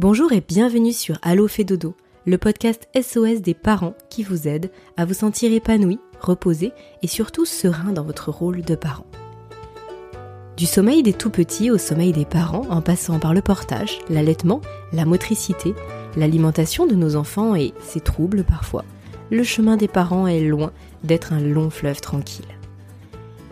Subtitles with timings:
[0.00, 1.94] Bonjour et bienvenue sur Allo fait dodo,
[2.24, 7.44] le podcast SOS des parents qui vous aide à vous sentir épanoui, reposé et surtout
[7.44, 9.04] serein dans votre rôle de parent.
[10.56, 14.62] Du sommeil des tout petits au sommeil des parents en passant par le portage, l'allaitement,
[14.94, 15.74] la motricité,
[16.16, 18.86] l'alimentation de nos enfants et ses troubles parfois,
[19.30, 20.72] le chemin des parents est loin
[21.04, 22.46] d'être un long fleuve tranquille.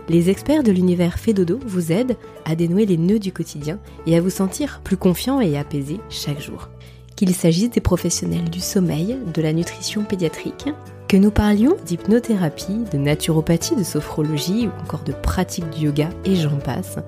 [0.09, 2.17] Les experts de l'univers Fédodo vous aident
[2.47, 6.41] à dénouer les nœuds du quotidien et à vous sentir plus confiant et apaisé chaque
[6.41, 6.71] jour.
[7.15, 10.69] Qu'il s'agisse des professionnels du sommeil, de la nutrition pédiatrique,
[11.09, 16.37] que nous parlions d'hypnothérapie, de naturopathie, de sophrologie ou encore de pratiques du yoga et
[16.37, 16.99] j'en passe,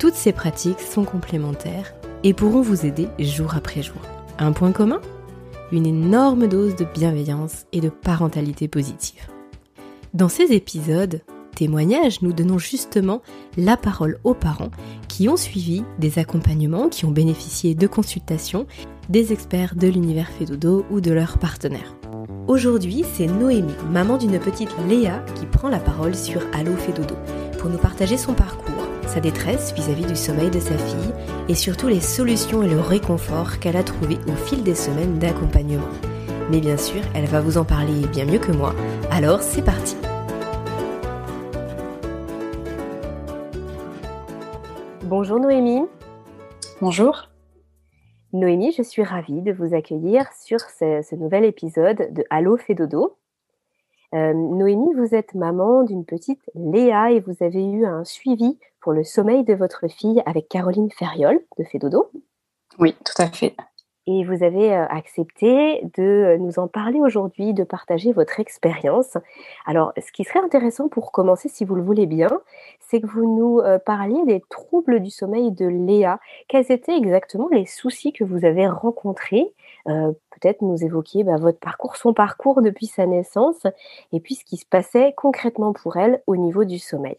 [0.00, 4.00] toutes ces pratiques sont complémentaires et pourront vous aider jour après jour.
[4.40, 5.00] Un point commun?
[5.70, 9.28] Une énorme dose de bienveillance et de parentalité positive.
[10.14, 13.22] Dans ces épisodes, témoignages, nous donnons justement
[13.56, 14.70] la parole aux parents
[15.08, 18.66] qui ont suivi des accompagnements, qui ont bénéficié de consultations
[19.08, 21.94] des experts de l'univers Fédodo ou de leurs partenaires.
[22.46, 27.14] Aujourd'hui, c'est Noémie, maman d'une petite Léa, qui prend la parole sur Allo Fédodo
[27.58, 31.12] pour nous partager son parcours, sa détresse vis-à-vis du sommeil de sa fille
[31.48, 35.88] et surtout les solutions et le réconfort qu'elle a trouvé au fil des semaines d'accompagnement.
[36.50, 38.74] Mais bien sûr, elle va vous en parler bien mieux que moi,
[39.10, 39.96] alors c'est parti
[45.10, 45.82] Bonjour Noémie.
[46.80, 47.30] Bonjour.
[48.32, 53.16] Noémie, je suis ravie de vous accueillir sur ce, nouvel épisode de Allo fait dodo.
[54.14, 58.92] Euh, Noémie, vous êtes maman d'une petite Léa et vous avez eu un suivi pour
[58.92, 62.12] le sommeil de votre fille avec Caroline Ferriol de Fédodo.
[62.78, 63.56] Oui, tout à fait
[64.06, 69.16] et vous avez euh, accepté de euh, nous en parler aujourd'hui, de partager votre expérience.
[69.66, 72.30] Alors, ce qui serait intéressant pour commencer, si vous le voulez bien,
[72.80, 76.18] c'est que vous nous euh, parliez des troubles du sommeil de Léa.
[76.48, 79.52] Quels étaient exactement les soucis que vous avez rencontrés?
[79.86, 83.66] Peut-être nous évoquiez bah, votre parcours, son parcours depuis sa naissance,
[84.12, 87.16] et puis ce qui se passait concrètement pour elle au niveau du sommeil.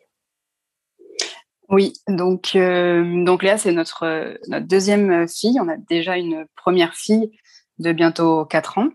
[1.71, 5.57] Oui, donc, euh, donc Léa, c'est notre, notre deuxième fille.
[5.61, 7.31] On a déjà une première fille
[7.79, 8.89] de bientôt 4 ans.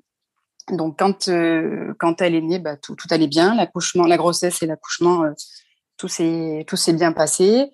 [0.71, 3.55] Donc, quand, euh, quand elle est née, bah, tout, tout allait bien.
[3.55, 5.33] L'accouchement, la grossesse et l'accouchement, euh,
[5.97, 7.71] tout s'est bien passé.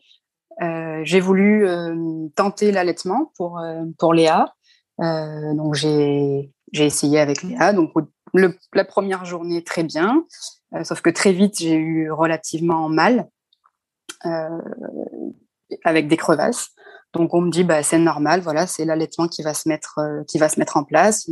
[0.60, 1.66] j'ai voulu
[2.36, 3.60] tenter l'allaitement pour,
[3.98, 4.54] pour Léa.
[4.98, 7.72] donc, j'ai essayé avec Léa.
[7.72, 7.90] Donc,
[8.34, 10.24] la première journée, très bien.
[10.84, 13.28] sauf que très vite, j'ai eu relativement mal.
[14.26, 14.48] Euh,
[15.84, 16.70] avec des crevasses.
[17.12, 20.22] Donc on me dit bah c'est normal, voilà, c'est l'allaitement qui va se mettre euh,
[20.24, 21.28] qui va se mettre en place.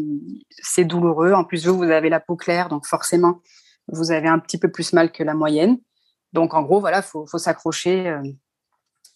[0.63, 1.33] C'est douloureux.
[1.33, 3.41] En plus vous vous avez la peau claire, donc forcément
[3.89, 5.79] vous avez un petit peu plus mal que la moyenne.
[6.33, 8.09] Donc en gros voilà, faut faut s'accrocher.
[8.09, 8.23] Euh.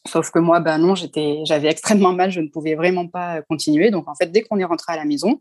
[0.06, 3.90] sauf que moi ben non, j'étais j'avais extrêmement mal, je ne pouvais vraiment pas continuer.
[3.90, 5.40] Donc en fait dès qu'on est rentré à la maison,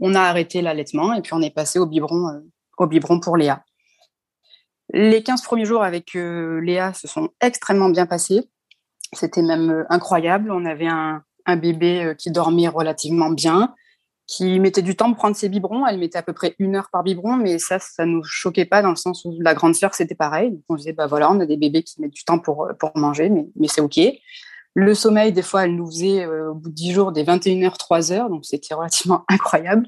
[0.00, 2.42] on a arrêté l'allaitement et puis on est passé au biberon
[2.78, 3.62] au biberon pour Léa.
[4.92, 8.50] Les 15 premiers jours avec euh, Léa se sont extrêmement bien passés.
[9.14, 10.50] C'était même euh, incroyable.
[10.50, 11.24] On avait un,
[11.56, 13.74] bébé euh, qui dormait relativement bien,
[14.26, 15.86] qui mettait du temps pour prendre ses biberons.
[15.86, 18.82] Elle mettait à peu près une heure par biberon, mais ça, ça nous choquait pas
[18.82, 20.60] dans le sens où la grande sœur, c'était pareil.
[20.68, 23.46] on disait, bah voilà, on a des bébés qui mettent du temps pour, manger, mais,
[23.56, 23.98] mais c'est OK.
[24.74, 28.28] Le sommeil, des fois, elle nous faisait au bout de 10 jours des 21h, 3h,
[28.28, 29.86] donc c'était relativement incroyable.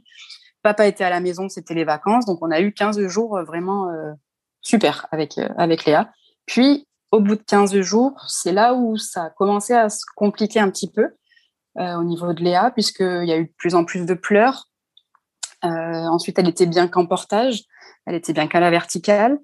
[0.62, 3.90] Papa était à la maison, c'était les vacances, donc on a eu 15 jours vraiment
[4.64, 6.10] super avec, euh, avec Léa.
[6.46, 10.58] Puis, au bout de 15 jours, c'est là où ça a commencé à se compliquer
[10.58, 11.14] un petit peu
[11.78, 14.68] euh, au niveau de Léa, puisqu'il y a eu de plus en plus de pleurs.
[15.64, 17.62] Euh, ensuite, elle était bien qu'en portage,
[18.06, 19.38] elle était bien qu'à la verticale.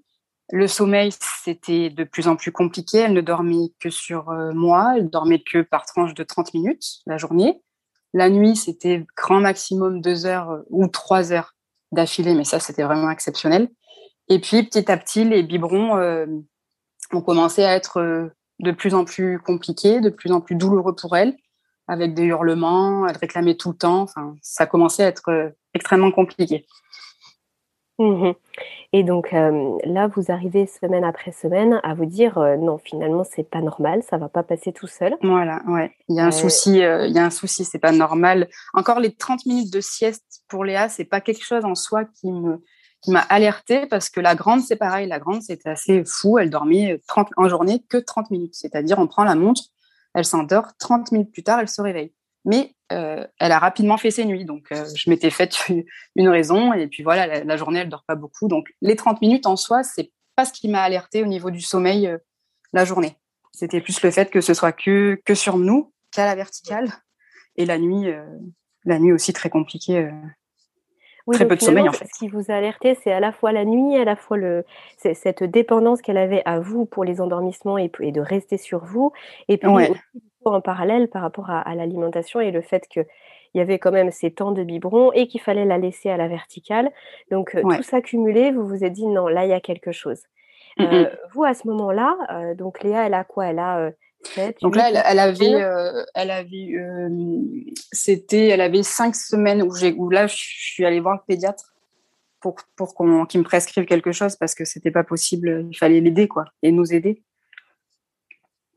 [0.53, 1.12] Le sommeil,
[1.44, 2.98] c'était de plus en plus compliqué.
[2.98, 7.19] Elle ne dormait que sur moi, elle dormait que par tranche de 30 minutes la
[7.19, 7.62] journée.
[8.14, 11.54] La nuit, c'était grand maximum deux heures ou trois heures
[11.92, 13.69] d'affilée, mais ça, c'était vraiment exceptionnel.
[14.30, 16.26] Et puis petit à petit, les biberons euh,
[17.12, 18.28] ont commencé à être euh,
[18.60, 21.36] de plus en plus compliqués, de plus en plus douloureux pour elle,
[21.88, 24.02] avec des hurlements, elle réclamait tout le temps.
[24.02, 26.65] Enfin, ça commençait à être euh, extrêmement compliqué.
[27.98, 28.30] Mmh
[28.94, 33.60] Et donc là, vous arrivez semaine après semaine à vous dire non, finalement, c'est pas
[33.60, 35.18] normal, ça va pas passer tout seul.
[35.22, 35.92] Voilà, ouais.
[36.09, 38.48] Il y a un souci, il y a un souci, c'est pas normal.
[38.72, 42.33] Encore les 30 minutes de sieste pour Léa, c'est pas quelque chose en soi qui
[42.33, 42.62] me
[43.02, 45.06] qui m'a alertée parce que la grande, c'est pareil.
[45.08, 46.38] La grande, c'était assez fou.
[46.38, 48.54] Elle dormait 30, en journée que 30 minutes.
[48.54, 49.62] C'est-à-dire, on prend la montre,
[50.14, 52.12] elle s'endort, 30 minutes plus tard, elle se réveille.
[52.44, 54.44] Mais euh, elle a rapidement fait ses nuits.
[54.44, 55.56] Donc, euh, je m'étais faite
[56.16, 56.72] une raison.
[56.72, 58.48] Et puis voilà, la, journée, elle dort pas beaucoup.
[58.48, 61.60] Donc, les 30 minutes en soi, c'est pas ce qui m'a alertée au niveau du
[61.60, 62.18] sommeil euh,
[62.72, 63.16] la journée.
[63.52, 66.91] C'était plus le fait que ce soit que, que sur nous, qu'à la verticale.
[67.56, 68.06] Et la nuit,
[68.84, 70.08] la nuit aussi très compliquée.
[71.33, 72.07] Très peu de sommeil en fait.
[72.07, 74.65] Ce qui vous a alerté, c'est à la fois la nuit, à la fois le,
[74.97, 79.13] cette dépendance qu'elle avait à vous pour les endormissements et, de rester sur vous,
[79.49, 79.93] et puis aussi,
[80.45, 83.07] en parallèle par rapport à, l'alimentation et le fait qu'il
[83.55, 86.28] y avait quand même ces temps de biberon et qu'il fallait la laisser à la
[86.28, 86.91] verticale.
[87.31, 90.22] Donc tout ça cumulé, vous vous êtes dit non, là il y a quelque chose.
[90.78, 93.47] Mmh vous à ce moment-là, donc Léa, elle a quoi?
[93.47, 93.91] Elle a
[94.63, 97.09] donc là, elle, avait, euh, elle avait, euh,
[97.91, 101.75] c'était, elle avait cinq semaines où j'ai, où là, je suis allée voir le pédiatre
[102.41, 105.67] pour pour qu'on, qu'il me prescrive quelque chose parce que c'était pas possible.
[105.71, 107.22] Il fallait l'aider quoi et nous aider.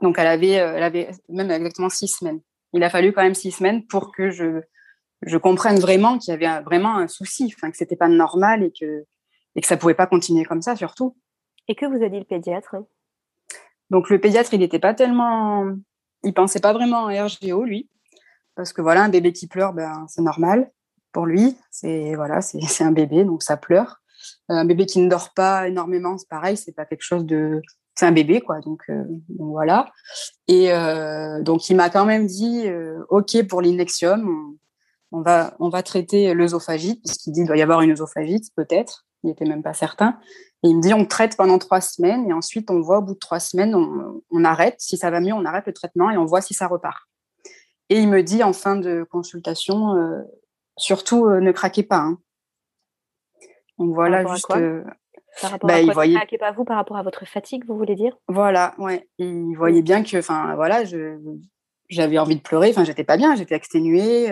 [0.02, 2.42] Donc elle avait, euh, elle avait même exactement six semaines.
[2.74, 4.62] Il a fallu quand même six semaines pour que je
[5.26, 8.72] je comprenne vraiment qu'il y avait vraiment un souci, enfin que c'était pas normal et
[8.72, 9.06] que
[9.56, 11.16] et que ça pouvait pas continuer comme ça surtout.
[11.68, 12.76] Et que vous a dit le pédiatre?
[13.94, 15.72] Donc le pédiatre, il n'était pas tellement,
[16.24, 17.88] il pensait pas vraiment à RGO lui,
[18.56, 20.72] parce que voilà, un bébé qui pleure, ben c'est normal
[21.12, 21.56] pour lui.
[21.70, 24.02] C'est voilà, c'est un bébé, donc ça pleure.
[24.50, 27.62] Euh, un bébé qui ne dort pas énormément, c'est pareil, c'est pas quelque chose de,
[27.94, 28.62] c'est un bébé quoi.
[28.62, 29.04] Donc, euh,
[29.38, 29.92] voilà.
[30.48, 32.66] Et euh, donc il m'a quand même dit,
[33.10, 34.58] ok pour l'innexium,
[35.12, 39.06] on, va on va traiter l'œsophagite, puisqu'il dit qu'il doit y avoir une œsophagite peut-être.
[39.24, 40.20] Il n'était même pas certain.
[40.64, 43.14] Et il me dit, on traite pendant trois semaines et ensuite on voit au bout
[43.14, 44.76] de trois semaines, on, arrête.
[44.80, 47.10] Si ça va mieux, on arrête le traitement et on voit si ça repart.
[47.90, 50.22] Et il me dit en fin de consultation, euh,
[50.78, 52.00] surtout euh, ne craquez pas.
[52.00, 52.18] Hein.
[53.78, 54.52] Donc voilà, juste.
[54.56, 54.84] Euh,
[55.42, 56.16] par rapport bah, à quoi, voyait...
[56.16, 58.16] craquez pas vous par rapport à votre fatigue, vous voulez dire?
[58.28, 59.10] Voilà, ouais.
[59.18, 60.84] il voyait bien que, enfin voilà,
[61.90, 62.70] j'avais envie de pleurer.
[62.70, 64.32] Enfin, j'étais pas bien, j'étais exténuée.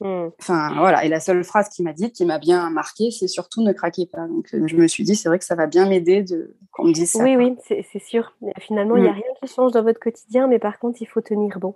[0.00, 0.30] Mmh.
[0.40, 1.04] Enfin, voilà.
[1.04, 4.06] Et la seule phrase qu'il m'a dit, qui m'a bien marqué, c'est surtout ne craquez
[4.06, 4.26] pas.
[4.26, 6.84] Donc, euh, je me suis dit, c'est vrai que ça va bien m'aider de qu'on
[6.84, 7.22] me dise ça.
[7.22, 8.34] Oui, oui, c'est sûr.
[8.58, 9.14] Finalement, il n'y a mmh.
[9.14, 11.74] rien qui change dans votre quotidien, mais par contre, il faut tenir bon.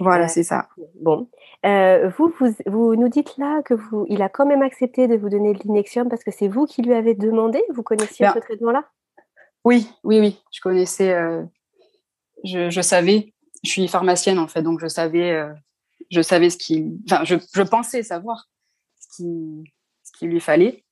[0.00, 0.68] Voilà, euh, c'est ça.
[1.00, 1.28] Bon.
[1.64, 5.16] Euh, vous, vous, vous, nous dites là que vous, il a quand même accepté de
[5.16, 7.62] vous donner de l'inexium parce que c'est vous qui lui avez demandé.
[7.72, 8.84] Vous connaissiez ce traitement-là?
[9.64, 10.42] Oui, oui, oui.
[10.52, 11.16] Je connaissais.
[12.44, 13.32] je, je, savais.
[13.62, 15.40] Je suis pharmacienne en fait, donc je savais
[16.10, 18.48] je savais ce qui, enfin, je, je, pensais savoir
[19.00, 19.72] ce qui,
[20.02, 20.84] ce qui lui fallait.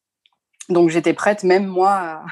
[0.69, 2.25] Donc j'étais prête, même moi,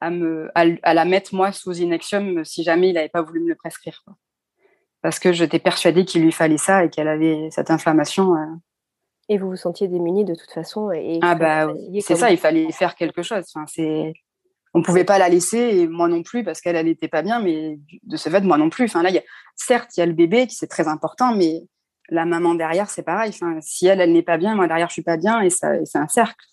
[0.00, 3.48] à, me, à, la mettre moi sous Inexium si jamais il n'avait pas voulu me
[3.48, 4.04] le prescrire.
[5.02, 8.34] Parce que j'étais persuadée qu'il lui fallait ça et qu'elle avait cette inflammation.
[8.34, 8.46] Euh.
[9.28, 10.90] Et vous vous sentiez démunie de toute façon.
[10.90, 13.44] Et ah bah c'est ça, il fallait faire quelque chose.
[13.54, 14.14] Enfin, c'est
[14.74, 17.40] on pouvait pas la laisser et moi non plus parce qu'elle elle était pas bien
[17.40, 19.22] mais de ce fait moi non plus enfin là y a,
[19.56, 21.62] certes il y a le bébé qui c'est très important mais
[22.08, 23.30] la maman derrière, c'est pareil.
[23.30, 25.84] Enfin, si elle, elle n'est pas bien, moi derrière, je suis pas bien, et, ça,
[25.84, 26.44] c'est un cercle.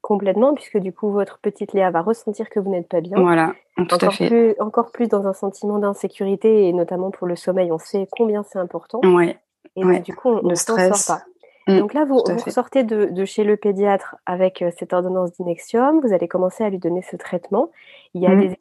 [0.00, 3.20] Complètement, puisque du coup, votre petite Léa va ressentir que vous n'êtes pas bien.
[3.20, 4.28] Voilà, tout encore à fait.
[4.28, 8.42] Plus, encore plus dans un sentiment d'insécurité, et notamment pour le sommeil, on sait combien
[8.42, 9.00] c'est important.
[9.04, 9.38] Ouais.
[9.76, 11.24] Et donc, du coup, on ne s'en sort pas.
[11.70, 16.00] Mm, donc là, vous, vous sortez de, chez le pédiatre avec euh, cette ordonnance d'inexium,
[16.00, 17.70] vous allez commencer à lui donner ce traitement.
[18.14, 18.40] Il y a mm.
[18.40, 18.59] des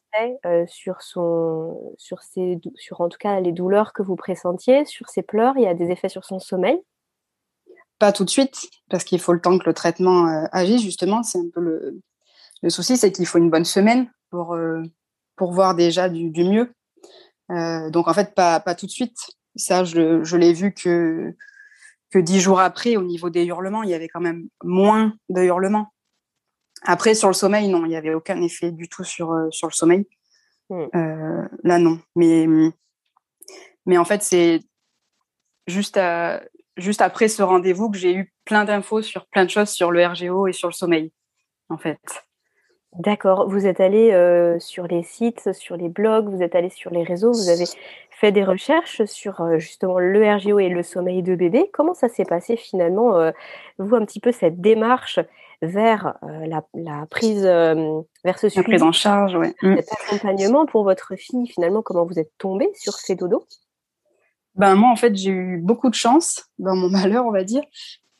[0.67, 1.01] sur
[3.01, 5.57] en tout cas les douleurs que vous pressentiez, sur ses pleurs.
[5.57, 6.79] Il y a des effets sur son sommeil?
[7.99, 10.81] Pas tout de suite, parce qu'il faut le temps que le traitement agisse.
[10.81, 11.99] Justement, c'est un peu le,
[12.61, 14.57] le souci, c'est qu'il faut une bonne semaine pour
[15.35, 16.73] pour voir déjà du, mieux.
[17.91, 19.17] donc en fait, pas pas tout de suite.
[19.55, 21.35] Ça, je, je l'ai vu que
[22.11, 25.43] que dix jours après, au niveau des hurlements, il y avait quand même moins de
[25.43, 25.91] hurlements.
[26.83, 29.67] Après, sur le sommeil, non, il n'y avait aucun effet du tout sur, euh, sur
[29.67, 30.07] le sommeil.
[30.69, 30.85] Hmm.
[30.95, 31.99] Euh, là, non.
[32.15, 32.45] Mais,
[33.85, 34.61] mais en fait, c'est
[35.67, 35.99] juste,
[36.77, 40.05] juste après ce rendez-vous que j'ai eu plein d'infos sur plein de choses sur le
[40.05, 41.11] RGO et sur le sommeil,
[41.69, 41.99] en fait.
[42.93, 43.47] D'accord.
[43.47, 47.03] Vous êtes allé euh, sur les sites, sur les blogs, vous êtes allé sur les
[47.03, 47.65] réseaux, vous avez
[48.09, 51.69] fait des recherches sur euh, justement le RGO et le sommeil de bébé.
[51.71, 53.31] Comment ça s'est passé finalement,
[53.77, 55.19] vous, un petit peu cette démarche
[55.61, 59.53] vers la, prise, vers ce suivi, prise en charge, ouais.
[59.61, 59.75] Mmh.
[59.77, 63.45] cet accompagnement pour votre fille, finalement, comment vous êtes tombée sur ces dodos?
[64.55, 67.63] Ben moi, en fait, j'ai eu beaucoup de chance dans mon malheur, on va dire,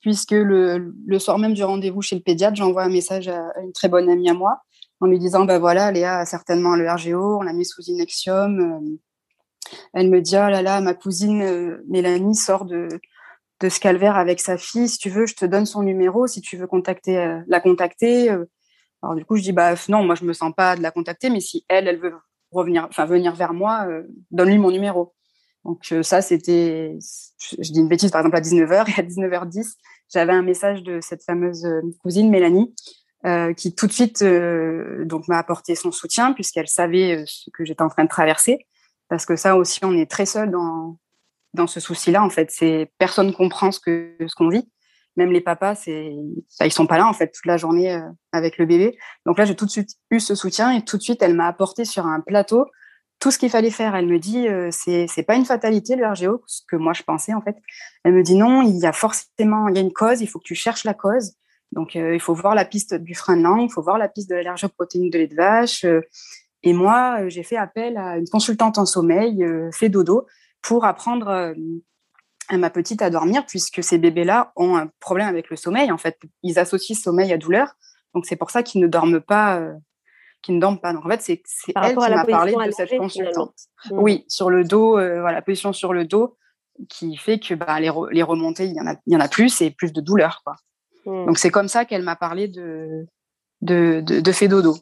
[0.02, 3.74] puisque le, le soir même du rendez-vous chez le pédiatre, j'envoie un message à une
[3.74, 4.62] très bonne amie à moi
[5.02, 8.60] en lui disant ben voilà, Léa a certainement le RGO, on l'a mis sous Inexium.
[8.60, 8.98] Euh.
[9.94, 12.88] Elle me dit oh là là, ma cousine euh, Mélanie sort de
[13.60, 14.88] de ce calvaire avec sa fille.
[14.88, 18.30] Si tu veux, je te donne son numéro si tu veux contacter euh, la contacter.
[19.02, 21.30] Alors du coup, je dis bah non, moi je me sens pas de la contacter,
[21.30, 22.14] mais si elle, elle veut
[22.52, 23.88] revenir, enfin venir vers moi,
[24.32, 25.14] donne-lui mon numéro.
[25.66, 29.76] Donc euh, ça, c'était, je dis une bêtise, par exemple à 19h et à 19h10,
[30.12, 32.74] j'avais un message de cette fameuse euh, cousine Mélanie
[33.26, 37.82] euh, qui tout de suite donc m'a apporté son soutien puisqu'elle savait ce que j'étais
[37.82, 38.66] en train de traverser.
[39.10, 40.98] Parce que ça aussi, on est très seul dans
[41.54, 42.50] dans ce souci-là, en fait.
[42.52, 44.70] C'est personne comprend ce que ce qu'on vit.
[45.16, 46.14] Même les papas, c'est,
[46.60, 48.02] bah, ils sont pas là, en fait, toute la journée euh,
[48.32, 48.98] avec le bébé.
[49.26, 51.48] Donc là, j'ai tout de suite eu ce soutien et tout de suite, elle m'a
[51.48, 52.66] apporté sur un plateau
[53.20, 53.96] tout ce qu'il fallait faire.
[53.96, 57.04] Elle me dit, euh, c'est, c'est pas une fatalité, le RGO, ce que moi je
[57.04, 57.58] pensais, en fait.
[58.06, 60.40] Elle me dit non, il y a forcément, il y a une cause, il faut
[60.40, 61.34] que tu cherches la cause.
[61.74, 64.08] Donc, euh, il faut voir la piste du frein de langue, il faut voir la
[64.08, 65.86] piste de l'allergie aux protéines de lait de vache.
[66.64, 70.26] et moi, j'ai fait appel à une consultante en sommeil, fait dodo,
[70.62, 71.54] pour apprendre
[72.50, 75.92] à ma petite à dormir, puisque ces bébés-là ont un problème avec le sommeil.
[75.92, 77.76] En fait, ils associent sommeil à douleur.
[78.16, 79.60] Donc, c'est pour ça qu'ils ne dorment pas.
[79.60, 79.74] Euh,
[80.42, 80.94] qu'ils ne dorment pas.
[80.94, 81.44] Donc, en fait, c'est
[81.76, 83.54] elle qui m'a parlé de cette consultante.
[83.92, 84.00] Mmh.
[84.00, 86.38] Oui, sur le dos, euh, voilà, position sur le dos,
[86.88, 89.28] qui fait que bah, les, les remontées, il y, en a, il y en a
[89.28, 90.42] plus et plus de douleur.
[90.44, 90.56] Quoi.
[91.06, 91.26] Mmh.
[91.26, 93.06] Donc, c'est comme ça qu'elle m'a parlé de,
[93.62, 94.78] de, de, de fait dodo.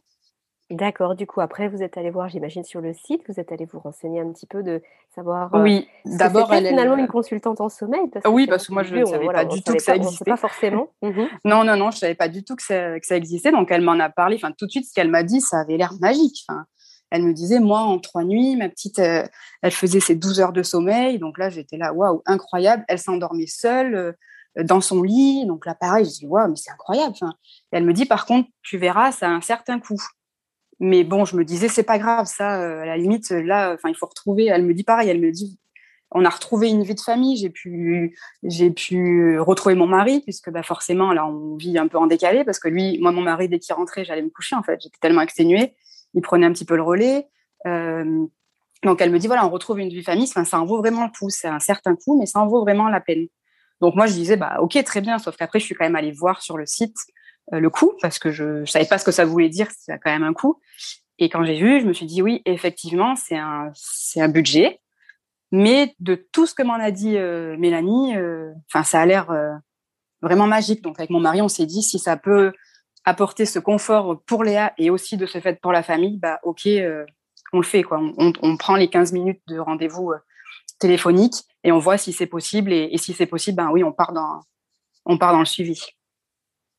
[0.69, 1.15] D'accord.
[1.15, 3.79] Du coup, après, vous êtes allé voir, j'imagine, sur le site, vous êtes allé vous
[3.79, 4.81] renseigner un petit peu de
[5.15, 5.55] savoir.
[5.55, 8.09] Euh, oui, d'abord, elle finalement une consultante en sommeil.
[8.11, 10.29] Parce oui, parce que moi, je ne savais pas du tout que ça existait.
[10.29, 10.89] Pas forcément.
[11.45, 13.51] Non, non, non, je savais pas du tout que ça, que ça existait.
[13.51, 14.35] Donc, elle m'en a parlé.
[14.35, 16.43] Enfin, tout de suite, ce qu'elle m'a dit, ça avait l'air magique.
[16.49, 16.65] Enfin,
[17.11, 19.23] elle me disait, moi, en trois nuits, ma petite, euh,
[19.61, 21.19] elle faisait ses 12 heures de sommeil.
[21.19, 22.83] Donc là, j'étais là, waouh, incroyable.
[22.89, 24.11] Elle s'endormait seule euh,
[24.63, 25.45] dans son lit.
[25.45, 27.11] Donc là, pareil, je dis, waouh, mais c'est incroyable.
[27.11, 27.33] Enfin,
[27.71, 30.01] elle me dit, par contre, tu verras, ça a un certain coût.
[30.79, 33.89] Mais bon, je me disais, c'est pas grave, ça, euh, à la limite, là, enfin,
[33.89, 34.45] il faut retrouver.
[34.45, 35.59] Elle me dit pareil, elle me dit,
[36.11, 40.49] on a retrouvé une vie de famille, j'ai pu, j'ai pu retrouver mon mari, puisque
[40.49, 43.49] bah, forcément, là, on vit un peu en décalé, parce que lui, moi, mon mari,
[43.49, 45.75] dès qu'il rentrait, j'allais me coucher, en fait, j'étais tellement exténuée,
[46.13, 47.27] il prenait un petit peu le relais.
[47.65, 48.25] Euh,
[48.83, 50.77] donc, elle me dit, voilà, on retrouve une vie de famille, enfin, ça en vaut
[50.77, 53.27] vraiment le coup, c'est un certain coût, mais ça en vaut vraiment la peine.
[53.81, 56.11] Donc, moi, je disais, bah, ok, très bien, sauf qu'après, je suis quand même allée
[56.11, 57.16] voir sur le site euh,
[57.51, 60.11] le coût parce que je, ne savais pas ce que ça voulait dire, a quand
[60.11, 60.59] même un coût.
[61.19, 64.79] Et quand j'ai vu, je me suis dit oui, effectivement, c'est un c'est un budget,
[65.51, 69.33] mais de tout ce que m'en a dit euh, Mélanie, euh, enfin ça a l'air
[70.21, 70.83] vraiment magique.
[70.83, 72.53] Donc avec mon mari, on s'est dit si ça peut
[73.05, 76.67] apporter ce confort pour Léa et aussi de ce fait pour la famille, bah ok,
[77.53, 77.99] on le fait quoi.
[78.17, 80.11] On, on, prend les 15 minutes de rendez-vous
[80.79, 83.93] téléphonique et on voit si c'est possible et, et si c'est possible, ben oui, on
[83.93, 84.41] part dans
[85.05, 85.81] on part dans le suivi.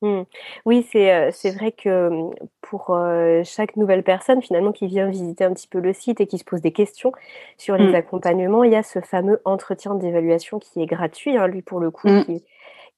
[0.01, 0.21] Mmh.
[0.65, 2.97] Oui, c'est, c'est vrai que mmh, pour,
[3.43, 6.45] chaque nouvelle personne finalement qui vient visiter un petit peu le site et qui se
[6.45, 7.11] pose des questions
[7.57, 7.95] sur les mmh.
[7.95, 11.91] accompagnements, il y a ce fameux entretien d'évaluation qui est gratuit, hein, lui pour le
[11.91, 12.43] coup, qui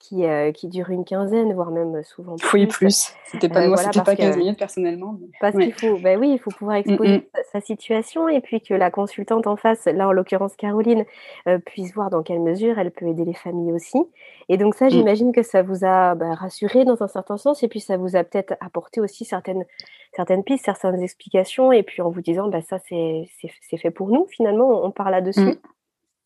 [0.01, 2.61] qui, euh, qui dure une quinzaine, voire même souvent plus.
[2.61, 3.13] Oui, plus.
[3.25, 5.17] C'était pas, euh, moi, c'était pas 15 minutes personnellement.
[5.39, 8.89] Parce qu'il faut, ben oui, il faut pouvoir exposer sa, situation et puis que la
[8.89, 11.05] consultante en face, là en l'occurrence Caroline,
[11.47, 13.99] euh, puisse voir dans quelle mesure elle peut aider les familles aussi.
[14.49, 14.89] Et donc ça, mm.
[14.89, 18.15] j'imagine que ça vous a bah, rassuré dans un certain sens et puis ça vous
[18.15, 19.63] a peut-être apporté aussi certaines,
[20.15, 23.27] certaines pistes, certaines explications et puis en vous disant, bah, ça c'est,
[23.77, 25.41] fait pour nous finalement, on, part là-dessus.
[25.41, 25.55] Mm.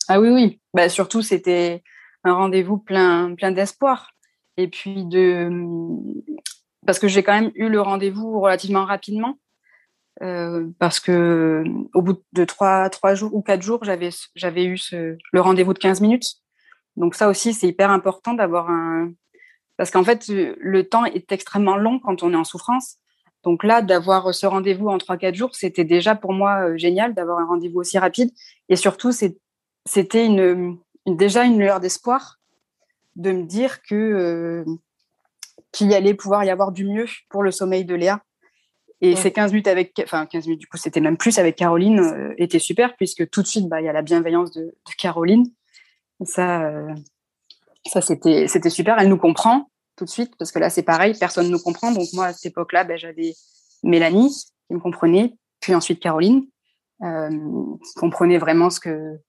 [0.08, 0.60] Ah oui, oui.
[0.74, 1.84] Bah, surtout, c'était
[2.25, 4.12] un rendez-vous plein, plein d'espoir.
[4.58, 5.50] Et puis de.
[6.86, 9.38] Parce que j'ai quand même eu le rendez-vous relativement rapidement.
[10.22, 11.63] Euh, parce que
[11.94, 15.79] au bout de trois, trois jours ou quatre jours, j'avais, eu ce, le rendez-vous de
[15.79, 16.36] 15 minutes.
[16.96, 19.12] Donc ça aussi, c'est hyper important d'avoir un...
[19.77, 22.98] Parce qu'en fait, le temps est extrêmement long quand on est en souffrance.
[23.44, 27.13] Donc là, d'avoir ce rendez-vous en trois, quatre jours, c'était déjà pour moi euh, génial
[27.13, 28.32] d'avoir un rendez-vous aussi rapide.
[28.70, 32.40] Et surtout, c'était une, déjà une lueur d'espoir
[33.16, 34.66] de me dire que euh,
[35.72, 38.22] qu'il allait pouvoir y avoir du mieux pour le sommeil de Léa.
[39.02, 42.00] Et ces 15 minutes avec, enfin 15 minutes du coup, c'était même plus avec Caroline,
[42.00, 45.46] euh, était super puisque tout de suite, bah, il y a la bienveillance de, Caroline.
[46.24, 46.94] Ça, euh,
[47.86, 48.98] ça c'était, c'était super.
[48.98, 51.92] Elle nous comprend tout de suite parce que là, c'est pareil, personne ne nous comprend.
[51.92, 53.34] Donc moi, à cette époque-là, ben, j'avais
[53.84, 54.34] Mélanie
[54.68, 56.48] qui me comprenait, puis ensuite Caroline,
[57.02, 59.20] qui comprenait vraiment ce que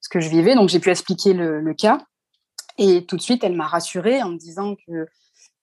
[0.00, 0.54] ce que je vivais.
[0.54, 2.00] Donc j'ai pu expliquer le, cas.
[2.78, 5.06] Et tout de suite, elle m'a rassurée en me disant que,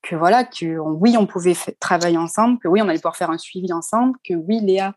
[0.02, 3.38] que voilà, que oui, on pouvait travailler ensemble, que oui, on allait pouvoir faire un
[3.38, 4.94] suivi ensemble, que oui, Léa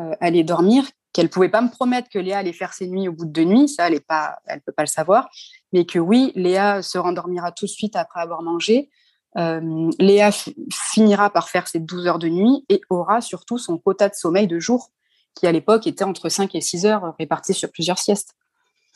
[0.00, 3.12] euh, allait dormir, qu'elle pouvait pas me promettre que Léa allait faire ses nuits au
[3.12, 5.28] bout de deux nuits, ça, elle ne pas, elle peut pas le savoir,
[5.72, 8.90] mais que oui, Léa se rendormira tout de suite après avoir mangé.
[9.38, 10.30] Euh, Léa
[10.70, 14.46] finira par faire ses 12 heures de nuit et aura surtout son quota de sommeil
[14.46, 14.90] de jour,
[15.34, 18.34] qui à l'époque était entre 5 et 6 heures réparties sur plusieurs siestes.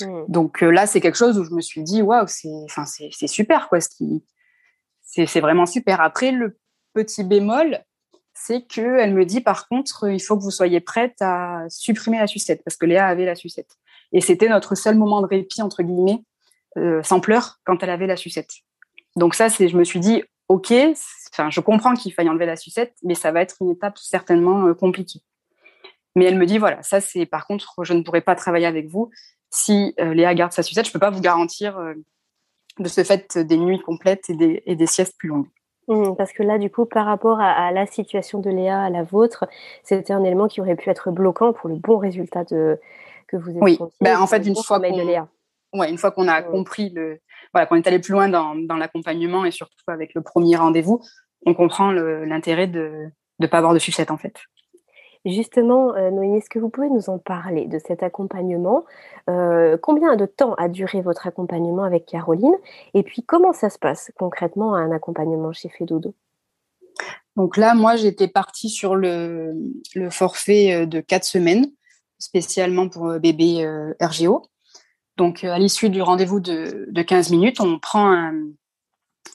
[0.00, 0.24] Mmh.
[0.28, 2.48] Donc euh, là, c'est quelque chose où je me suis dit, waouh, c'est,
[3.10, 3.78] c'est, super, quoi.
[3.80, 6.00] C'est, vraiment super.
[6.00, 6.58] Après, le
[6.92, 7.80] petit bémol,
[8.34, 12.18] c'est que elle me dit, par contre, il faut que vous soyez prête à supprimer
[12.18, 13.76] la sucette, parce que Léa avait la sucette.
[14.12, 16.22] Et c'était notre seul moment de répit, entre guillemets,
[16.76, 18.50] euh, sans pleurs, quand elle avait la sucette.
[19.16, 20.72] Donc ça, c'est, je me suis dit, ok,
[21.32, 24.66] enfin, je comprends qu'il faille enlever la sucette, mais ça va être une étape certainement
[24.66, 25.20] euh, compliquée.
[26.14, 28.88] Mais elle me dit, voilà, ça c'est, par contre, je ne pourrais pas travailler avec
[28.88, 29.10] vous
[29.56, 31.80] si Léa garde sa sucette, je ne peux pas vous garantir
[32.78, 35.48] de ce fait des nuits complètes et des, siestes plus longues.
[35.88, 39.02] Mmh, parce que là, du coup, par rapport à, la situation de Léa, à la
[39.02, 39.46] vôtre,
[39.82, 42.78] c'était un élément qui aurait pu être bloquant pour le bon résultat de,
[43.28, 45.26] que vous avez Oui, ben, en fait, une fois, qu'on,
[45.78, 46.50] ouais, une fois qu'on a mmh.
[46.50, 47.20] compris, le,
[47.52, 51.00] voilà, qu'on est allé plus loin dans, dans l'accompagnement et surtout avec le premier rendez-vous,
[51.44, 53.06] on comprend l'intérêt de
[53.38, 54.34] ne pas avoir de sucette, en fait.
[55.26, 58.84] Justement, euh, Noémie, est-ce que vous pouvez nous en parler de cet accompagnement?
[59.28, 62.54] Euh, Combien de temps a duré votre accompagnement avec Caroline?
[62.94, 66.14] Et puis, comment ça se passe concrètement un accompagnement chez Fedodo
[67.34, 69.74] Donc là, moi, j'étais partie sur le,
[70.10, 71.72] forfait euh, de quatre semaines,
[72.20, 73.68] spécialement pour bébé
[74.00, 74.46] RGO.
[75.16, 78.30] Donc, à l'issue du rendez-vous de, 15 minutes, on prend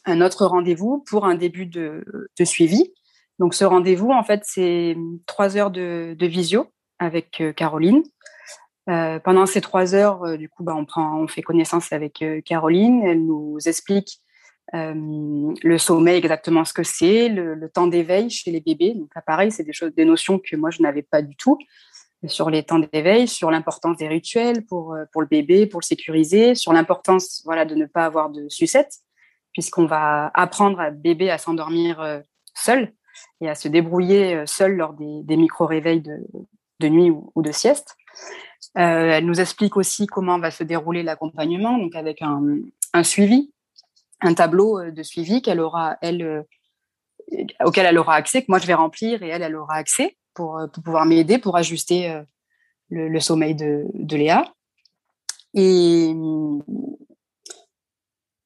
[0.05, 2.01] un, autre rendez-vous pour un début de
[2.45, 2.93] suivi.
[3.41, 4.95] Donc ce rendez-vous, en fait, c'est
[5.25, 6.67] trois heures de, visio
[6.99, 8.03] avec euh, Caroline.
[8.87, 12.23] Euh, pendant ces trois heures, euh, du coup, bah, on, prend, on fait connaissance avec
[12.45, 13.01] Caroline.
[13.03, 14.21] Elle nous explique
[14.73, 18.93] le sommeil, exactement ce que c'est, le, temps d'éveil chez les bébés.
[18.93, 21.57] Donc là, pareil, c'est des choses, des notions que moi je n'avais pas du tout
[22.27, 26.55] sur les temps d'éveil, sur l'importance des rituels pour pour le bébé, pour le sécuriser,
[26.55, 28.99] sur l'importance voilà de ne pas avoir de sucette,
[29.51, 32.21] puisqu'on va apprendre à bébé à s'endormir
[32.53, 32.93] seul
[33.41, 37.95] et à se débrouiller euh, seule lors des, micro-réveils de, nuit ou, de sieste.
[38.77, 43.51] Euh, elle nous explique aussi comment va se dérouler l'accompagnement, donc avec un, suivi,
[44.21, 46.45] un tableau euh, de suivi qu'elle aura, elle,
[47.65, 50.59] auquel elle aura accès, que moi je vais remplir et elle, elle aura accès pour,
[50.83, 52.21] pouvoir m'aider, pour ajuster
[52.89, 54.45] le, sommeil de, de Léa.
[55.53, 56.13] Et,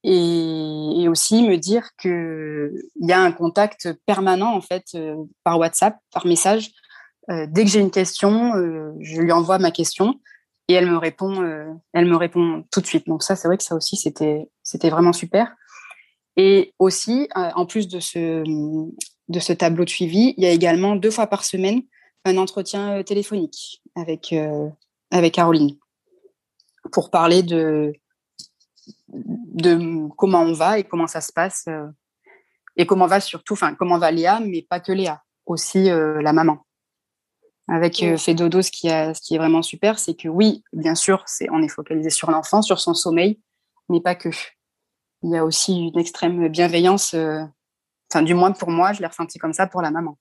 [0.07, 5.97] et, aussi me dire qu'il y a un contact permanent en fait euh, par WhatsApp,
[6.13, 6.71] par message.
[7.29, 10.19] Euh, dès que j'ai une question, euh, je lui envoie ma question
[10.67, 11.43] et elle me répond,
[11.93, 13.07] elle me répond tout de suite.
[13.07, 15.55] Donc ça, c'est vrai que ça aussi c'était c'était vraiment super.
[16.37, 18.43] Et aussi, en plus de ce
[19.27, 21.83] de ce tableau de suivi, il y a également deux fois par semaine
[22.25, 24.33] un entretien téléphonique avec
[25.11, 25.77] avec Caroline
[26.91, 27.93] pour parler de
[29.23, 31.87] de comment on va et comment ça se passe euh,
[32.75, 36.33] et comment va surtout, enfin comment va Léa, mais pas que Léa, aussi euh, la
[36.33, 36.65] maman.
[37.67, 40.93] Avec euh, Fedodo, ce qui, a, ce qui est vraiment super, c'est que oui, bien
[40.93, 43.39] sûr, c'est on est focalisé sur l'enfant, sur son sommeil,
[43.89, 44.29] mais pas que.
[45.23, 47.15] Il y a aussi une extrême bienveillance,
[48.11, 50.19] enfin du moins pour moi, je l'ai ressenti comme ça pour la maman,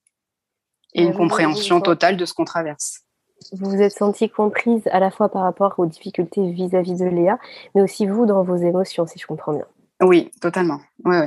[0.94, 3.04] et une compréhension totale de ce qu'on traverse
[3.52, 7.38] vous vous êtes sentie comprise à la fois par rapport aux difficultés vis-à-vis de Léa,
[7.74, 9.66] mais aussi vous dans vos émotions, si je comprends bien.
[10.02, 10.80] Oui, totalement.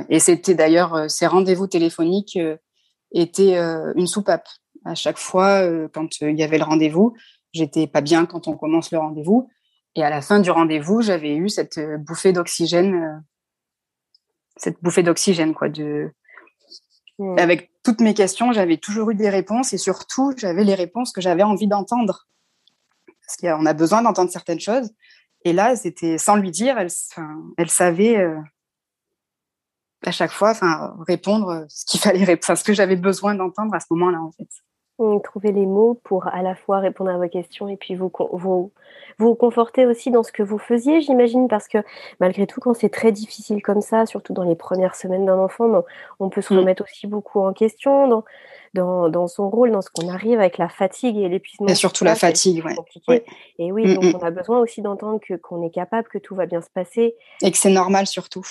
[0.08, 2.56] Et c'était d'ailleurs, euh, ces rendez-vous téléphoniques euh,
[3.12, 4.48] étaient euh, une soupape.
[4.84, 5.60] À chaque fois,
[5.92, 7.14] quand il y avait le rendez-vous,
[7.52, 9.50] j'étais pas bien quand on commence le rendez-vous.
[9.96, 13.24] Et à la fin du rendez-vous, j'avais eu cette bouffée d'oxygène,
[14.56, 16.12] cette bouffée d'oxygène, quoi, de,
[17.36, 21.20] Avec toutes mes questions, j'avais toujours eu des réponses et surtout, j'avais les réponses que
[21.20, 22.28] j'avais envie d'entendre.
[23.06, 24.90] Parce qu'on a besoin d'entendre certaines choses.
[25.44, 28.38] Et là, c'était sans lui dire, elle, savait euh,
[30.04, 30.52] à chaque fois
[31.06, 34.48] répondre ce qu'il fallait ce que j'avais besoin d'entendre à ce moment-là, en fait
[35.22, 38.72] trouver les mots pour à la fois répondre à vos questions et puis vous, vous,
[39.18, 41.78] vous conforter aussi dans ce que vous faisiez, j'imagine, parce que
[42.20, 45.84] malgré tout, quand c'est très difficile comme ça, surtout dans les premières semaines d'un enfant,
[46.18, 46.58] on peut se mm.
[46.58, 48.24] remettre aussi beaucoup en question dans,
[48.74, 51.68] dans, dans son rôle, dans ce qu'on arrive avec la fatigue et l'épuisement.
[51.68, 52.64] Et surtout la fatigue,
[53.08, 53.24] ouais.
[53.58, 54.16] Et oui, mm, donc mm.
[54.20, 57.14] on a besoin aussi d'entendre que qu'on est capable, que tout va bien se passer.
[57.42, 58.44] Et que c'est normal surtout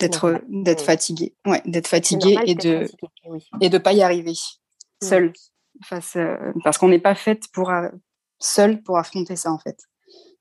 [0.00, 2.86] d'être d'être fatigué, ouais, d'être fatigué et de
[3.60, 4.34] et de pas y arriver
[5.02, 5.32] seul
[5.84, 7.88] face, euh, parce qu'on n'est pas faite pour euh,
[8.38, 9.78] seul pour affronter ça en fait.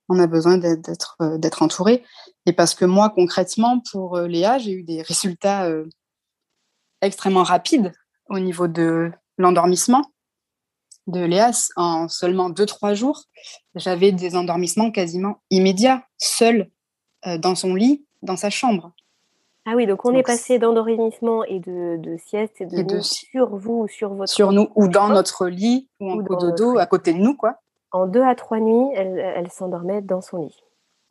[0.10, 2.04] On a besoin d'être euh, d'être entouré
[2.46, 5.70] et parce que moi concrètement pour Léa j'ai eu des résultats
[7.02, 7.94] extrêmement rapides
[8.30, 10.12] au niveau de l'endormissement
[11.08, 13.24] de Léa en seulement 2-3 jours.
[13.76, 16.70] J'avais des endormissements quasiment immédiats, seule
[17.40, 18.94] dans son lit, dans sa chambre.
[19.66, 23.88] Ah oui, donc on est passé d'endormissement et de, sieste et de, sur vous ou
[23.88, 27.36] sur votre sur nous ou dans notre lit ou en dodo à côté de nous
[27.36, 27.56] quoi.
[27.92, 30.56] En deux à trois nuits, elle, s'endormait dans son lit.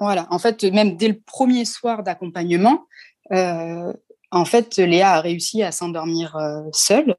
[0.00, 2.86] Voilà, en fait, même dès le premier soir d'accompagnement,
[3.30, 3.92] euh,
[4.32, 7.14] en fait, Léa a réussi à s'endormir euh, seule.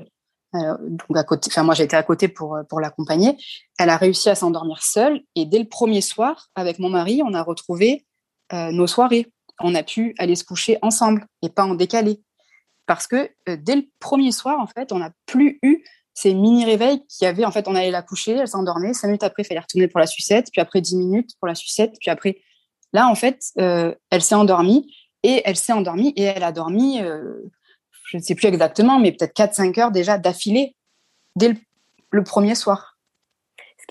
[0.56, 3.38] Euh, donc à côté, enfin moi j'étais à côté pour pour l'accompagner.
[3.80, 7.34] Elle a réussi à s'endormir seule et dès le premier soir, avec mon mari, on
[7.34, 8.06] a retrouvé
[8.52, 12.22] nos soirées on a pu aller se coucher ensemble et pas en décalé.
[12.86, 16.66] Parce que euh, dès le premier soir, en fait, on n'a plus eu ces mini
[16.66, 19.46] réveils qui avaient, en fait, on allait la coucher, elle s'endormait, cinq minutes après, il
[19.46, 22.42] fallait retourner pour la sucette, puis après dix minutes pour la sucette, puis après,
[22.92, 27.02] là, en fait, euh, elle s'est endormie et elle s'est endormie et elle a dormi,
[27.02, 27.42] euh,
[28.06, 30.76] je ne sais plus exactement, mais peut-être 4-5 heures déjà d'affilée
[31.36, 31.56] dès
[32.12, 32.92] le, premier soir.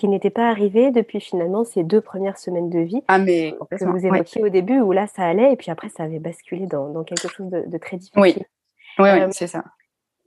[0.03, 3.85] Qui n'était pas arrivé depuis finalement ces deux premières semaines de vie ah, mais que
[3.85, 7.05] vous évoquiez au début, où là, ça allait, et puis après, ça avait basculé dans,
[7.05, 8.21] quelque chose de, très difficile.
[8.21, 8.35] Oui,
[8.99, 9.63] oui, oui c'est ça.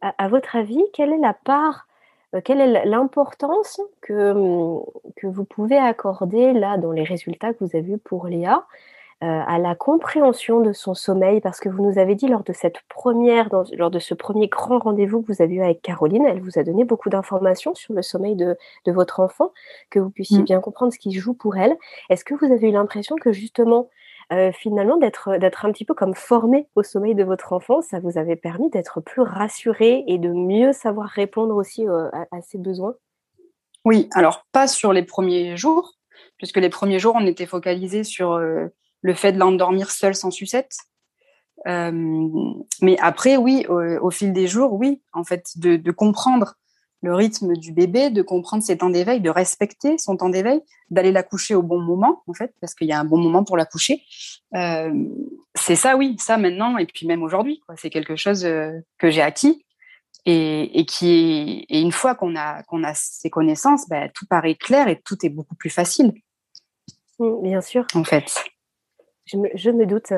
[0.00, 1.88] à, votre avis, quelle est la part,
[2.34, 4.82] euh, quelle est l'importance que, hum,
[5.14, 8.95] que vous pouvez accorder là dans les résultats que vous avez vus pour Léa euh,
[9.20, 12.80] à la compréhension de son sommeil Parce que vous nous avez dit lors de cette
[12.88, 16.58] première, lors de ce premier grand rendez-vous que vous avez eu avec Caroline, elle vous
[16.58, 19.52] a donné beaucoup d'informations sur le sommeil de, de, votre enfant,
[19.90, 20.44] que vous puissiez mmh.
[20.44, 21.76] bien comprendre ce qui joue pour elle.
[22.10, 23.88] Est-ce que vous avez eu l'impression que justement
[24.32, 28.00] euh, finalement d'être d'être un petit peu comme formé au sommeil de votre enfant, ça
[28.00, 32.58] vous avait permis d'être plus rassuré et de mieux savoir répondre aussi euh, à, ses
[32.58, 32.94] besoins?
[33.84, 35.92] Oui, alors pas sur les premiers jours,
[36.38, 38.66] puisque les premiers jours on était focalisé sur euh,
[39.06, 40.76] le fait de l'endormir seul sans sucette.
[41.64, 46.56] mais après, oui, au, fil des jours, oui, en fait, de, de comprendre
[47.02, 51.12] le rythme du bébé, de comprendre ses temps d'éveil, de respecter son temps d'éveil, d'aller
[51.12, 53.56] la coucher au bon moment, en fait, parce qu'il y a un bon moment pour
[53.56, 54.02] la coucher.
[54.54, 54.92] Euh,
[55.54, 59.22] c'est ça, oui, ça maintenant, et puis même aujourd'hui, c'est quelque chose euh, que j'ai
[59.22, 59.62] acquis.
[60.28, 64.88] Et, qui et une fois qu'on a, qu'on a ces connaissances, bah, tout paraît clair
[64.88, 66.12] et tout est beaucoup plus facile.
[67.20, 67.86] Mmh, bien sûr.
[67.94, 68.34] En fait.
[69.26, 70.12] Je me, je me doute.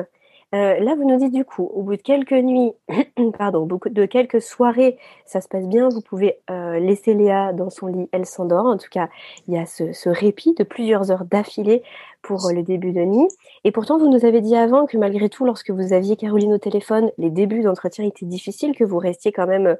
[0.55, 2.71] Euh, là, vous nous dites du coup, au bout de quelques nuits,
[3.37, 5.89] pardon, de quelques soirées, ça se passe bien.
[5.89, 8.65] Vous pouvez euh, laisser Léa dans son lit, elle s'endort.
[8.65, 9.09] En tout cas,
[9.47, 11.83] il y a ce, répit de plusieurs heures d'affilée
[12.23, 13.27] pour euh, le début de nuit.
[13.63, 16.57] Et pourtant, vous nous avez dit avant que malgré tout, lorsque vous aviez Caroline au
[16.57, 19.77] téléphone, les débuts d'entretien étaient difficiles, que vous restiez quand même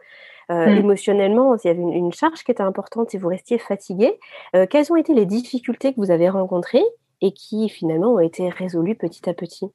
[0.49, 0.53] mmh.
[0.67, 4.19] émotionnellement, il y avait une, charge qui était importante et vous restiez fatigué.
[4.69, 6.83] quelles ont été les difficultés que vous avez rencontrées
[7.21, 9.71] et qui finalement ont été résolues petit à petit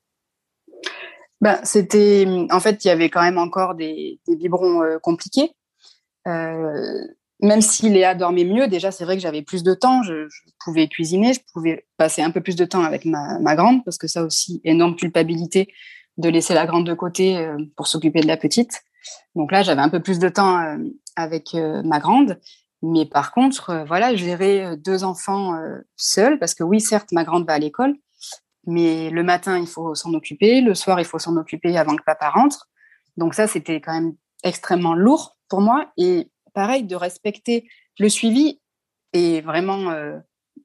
[1.44, 5.50] ben, c'était, en fait, il y avait quand même encore des, biberons euh, compliqués.
[6.26, 7.06] Euh,
[7.42, 10.02] même si Léa dormait mieux, déjà, c'est vrai que j'avais plus de temps.
[10.02, 10.26] Je,
[10.64, 14.06] pouvais cuisiner, je pouvais passer un peu plus de temps avec ma, grande, parce que
[14.06, 15.68] ça aussi, énorme culpabilité
[16.16, 18.82] de laisser la grande de côté euh, pour s'occuper de la petite.
[19.34, 20.78] Donc là, j'avais un peu plus de temps
[21.14, 22.40] avec ma grande.
[22.86, 25.58] Mais par contre, voilà, gérer deux enfants
[25.96, 27.94] seuls, parce que oui, certes, ma grande va à l'école,
[28.66, 32.02] mais le matin, il faut s'en occuper, le soir, il faut s'en occuper avant que
[32.04, 32.68] papa rentre.
[33.16, 35.92] Donc ça, c'était quand même extrêmement lourd pour moi.
[35.96, 37.68] Et pareil, de respecter
[37.98, 38.60] le suivi
[39.12, 40.18] est vraiment, euh,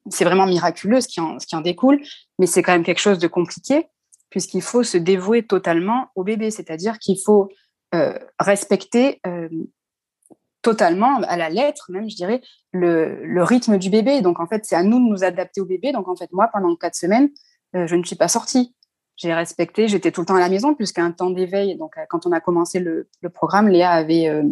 [0.09, 2.01] c'est vraiment miraculeux ce qui, en, ce qui en découle,
[2.37, 3.87] mais c'est quand même quelque chose de compliqué
[4.29, 7.49] puisqu'il faut se dévouer totalement au bébé, c'est-à-dire qu'il faut
[7.95, 9.49] euh, respecter euh,
[10.61, 12.41] totalement, à la lettre même, je dirais,
[12.71, 14.21] le, rythme du bébé.
[14.21, 15.91] Donc en fait, c'est à nous de nous adapter au bébé.
[15.91, 17.29] Donc en fait, moi, pendant quatre semaines,
[17.75, 18.75] euh, je ne suis pas sortie.
[19.15, 22.01] J'ai respecté, j'étais tout le temps à la maison, puisqu'à un temps d'éveil, donc euh,
[22.09, 24.43] quand on a commencé le, programme, Léa avait euh,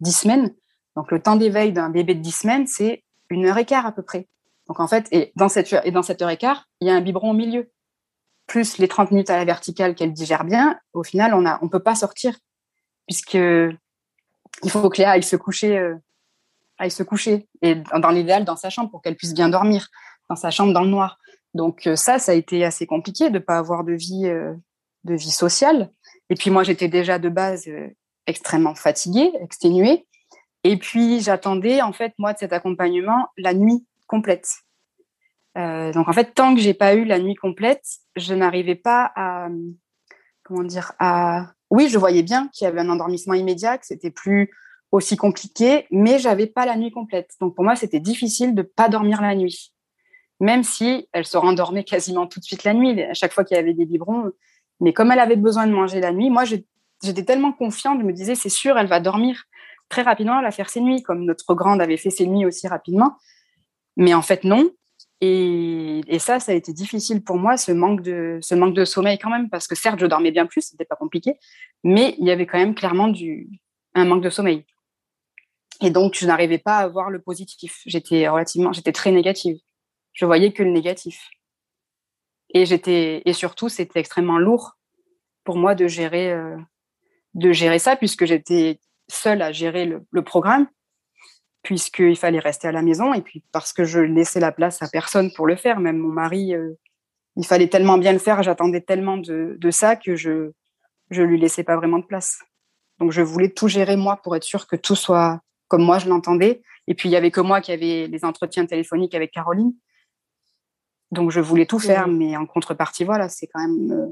[0.00, 0.52] dix semaines.
[0.96, 3.92] Donc le temps d'éveil d'un bébé de dix semaines, c'est une heure et quart à
[3.92, 4.28] peu près.
[4.68, 6.94] Donc en fait, et dans cette, et dans cette heure et quart, il y a
[6.94, 7.70] un biberon au milieu.
[8.46, 11.68] Plus les 30 minutes à la verticale qu'elle digère bien, au final, on ne on
[11.68, 12.36] peut pas sortir,
[13.06, 13.38] puisque
[14.62, 15.94] il faut que Léa aille se coucher,
[16.78, 19.88] aille se coucher, et dans l'idéal, dans sa chambre, pour qu'elle puisse bien dormir,
[20.28, 21.18] dans sa chambre dans le noir.
[21.54, 24.54] Donc euh, ça, ça a été assez compliqué de ne pas avoir de vie, euh,
[25.04, 25.90] de vie sociale.
[26.30, 27.88] Et puis moi, j'étais déjà de base euh,
[28.26, 30.06] extrêmement fatiguée, exténuée.
[30.64, 34.48] Et puis j'attendais en fait moi de cet accompagnement la nuit complète.
[35.54, 37.84] donc en fait, tant que j'ai pas eu la nuit complète,
[38.16, 39.48] je n'arrivais pas à
[40.42, 44.10] comment dire à oui, je voyais bien qu'il y avait un endormissement immédiat, que c'était
[44.10, 44.50] plus
[44.92, 47.32] aussi compliqué, mais j'avais pas la nuit complète.
[47.40, 49.72] Donc pour moi, c'était difficile de pas dormir la nuit
[50.40, 53.56] même si elle se rendormait quasiment tout de suite la nuit, à chaque fois qu'il
[53.56, 54.30] y avait des biberons.
[54.80, 58.12] Mais comme elle avait besoin de manger la nuit, moi, j'étais tellement confiante, je me
[58.12, 59.44] disais, c'est sûr, elle va dormir
[59.88, 62.68] très rapidement, elle va faire ses nuits, comme notre grande avait fait ses nuits aussi
[62.68, 63.16] rapidement.
[63.96, 64.70] Mais en fait, non.
[65.20, 69.18] Et, ça, ça a été difficile pour moi, ce manque, de, ce manque de sommeil
[69.18, 71.38] quand même, parce que certes, je dormais bien plus, c'était pas compliqué,
[71.84, 73.48] mais il y avait quand même clairement du,
[73.94, 74.64] un manque de sommeil.
[75.80, 77.82] Et donc, je n'arrivais pas à voir le positif.
[77.86, 79.58] J'étais relativement, j'étais très négative
[80.16, 81.28] je voyais que le négatif.
[82.54, 84.78] Et j'étais et surtout c'était extrêmement lourd
[85.44, 86.56] pour moi de gérer euh,
[87.34, 90.66] de gérer ça puisque j'étais seule à gérer le, programme
[91.66, 94.88] puisqu'il fallait rester à la maison et puis parce que je laissais la place à
[94.88, 96.74] personne pour le faire même mon mari euh,
[97.36, 100.52] il fallait tellement bien le faire j'attendais tellement de, de, ça que je
[101.10, 102.38] je lui laissais pas vraiment de place
[102.98, 106.08] donc je voulais tout gérer moi pour être sûre que tout soit comme moi je
[106.08, 106.62] l'entendais.
[106.86, 109.74] Et puis il y avait que moi qui avait les entretiens téléphoniques avec Caroline.
[111.10, 113.92] Donc je voulais tout faire, mais en contrepartie, voilà, c'est quand même.
[113.92, 114.06] Euh,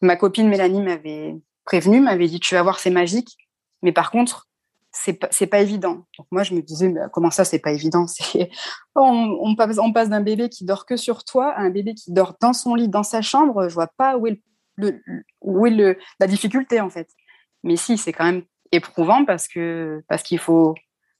[0.00, 3.36] ma copine Mélanie m'avait prévenu, m'avait dit tu vas voir, c'est magique.
[3.82, 4.47] Mais par contre,
[4.90, 6.06] c'est pas, pas évident.
[6.16, 8.06] Donc moi, je me disais, mais comment ça, c'est pas évident?
[8.94, 12.52] On, passe, d'un bébé qui dort que sur toi à un bébé qui dort dans
[12.52, 13.68] son lit, dans sa chambre.
[13.68, 14.40] Je vois pas où est,
[14.76, 15.00] le,
[15.40, 17.08] où est le, la difficulté en fait.
[17.62, 20.74] Mais si, c'est quand même éprouvant parce que parce qu'il faut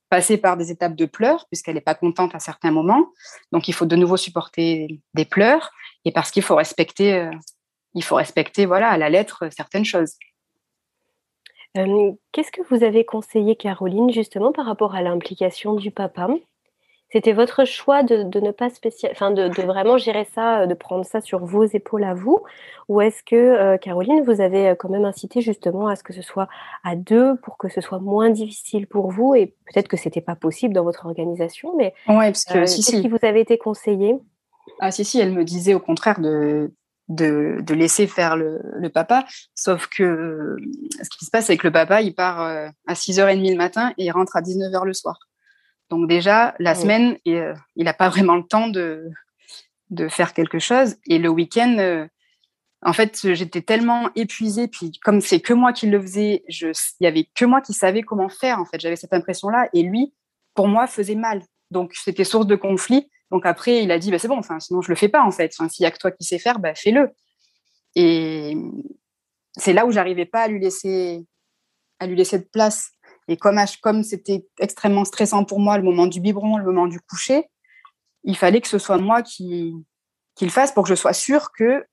[0.09, 3.09] passer par des étapes de pleurs puisqu'elle n'est pas contente à certains moments.
[3.51, 5.71] Donc il faut de nouveau supporter des pleurs
[6.05, 7.31] et parce qu'il faut respecter, euh,
[7.93, 10.13] il faut respecter voilà à la lettre certaines choses.
[11.75, 16.27] Qu'est-ce que vous avez conseillé, Caroline, justement par rapport à l'implication du papa?
[17.11, 21.21] C'était votre choix de, ne pas spécial, enfin de, vraiment gérer ça, de prendre ça
[21.21, 22.43] sur vos épaules à vous,
[22.87, 26.47] ou est-ce que Caroline, vous avez quand même incité justement à ce que ce soit
[26.83, 29.33] à deux pour que ce soit moins difficile pour vous?
[29.33, 33.01] Et peut-être que c'était pas possible dans votre organisation, mais ouais, parce que si, qu'est-ce
[33.01, 34.15] qui vous avait été conseillé?
[34.79, 36.71] Ah si si, elle me disait au contraire de
[37.09, 39.25] de, de, laisser faire le, le, papa.
[39.55, 40.55] Sauf que
[41.01, 43.93] ce qui se passe, c'est que le papa, il part euh, à 6h30 le matin
[43.97, 45.17] et il rentre à 19h le soir.
[45.89, 49.09] Donc déjà, la semaine, euh, il n'a pas vraiment le temps de,
[49.89, 50.95] de faire quelque chose.
[51.07, 52.05] Et le week-end, euh,
[52.83, 54.67] en fait, j'étais tellement épuisée.
[54.67, 56.67] Puis comme c'est que moi qui le faisais, je,
[56.99, 58.59] il y avait que moi qui savais comment faire.
[58.59, 59.67] En fait, j'avais cette impression-là.
[59.73, 60.13] Et lui,
[60.53, 61.41] pour moi, faisait mal.
[61.71, 63.09] Donc c'était source de conflit.
[63.31, 65.53] Donc après, il a dit, bah, c'est bon, sinon je le fais pas en fait.
[65.53, 67.09] S'il y a que toi qui sais faire, bah, fais-le.
[67.95, 68.55] Et
[69.57, 71.25] c'est là où j'arrivais pas à lui laisser,
[71.99, 72.91] à lui laisser de place.
[73.27, 76.99] Et comme comme c'était extrêmement stressant pour moi le moment du biberon, le moment du
[76.99, 77.45] coucher,
[78.23, 79.73] il fallait que ce soit moi qui,
[80.35, 81.85] qui le fasse pour que je sois sûre que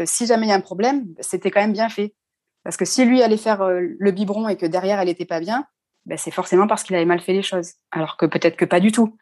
[0.00, 2.14] euh, si jamais il y a un problème, c'était quand même bien fait.
[2.64, 5.40] Parce que si lui allait faire euh, le biberon et que derrière elle n'était pas
[5.40, 5.66] bien,
[6.06, 7.74] ben, c'est forcément parce qu'il avait mal fait les choses.
[7.90, 9.16] Alors que peut-être que pas du tout.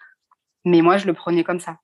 [0.65, 1.79] Mais moi, je le prenais comme ça.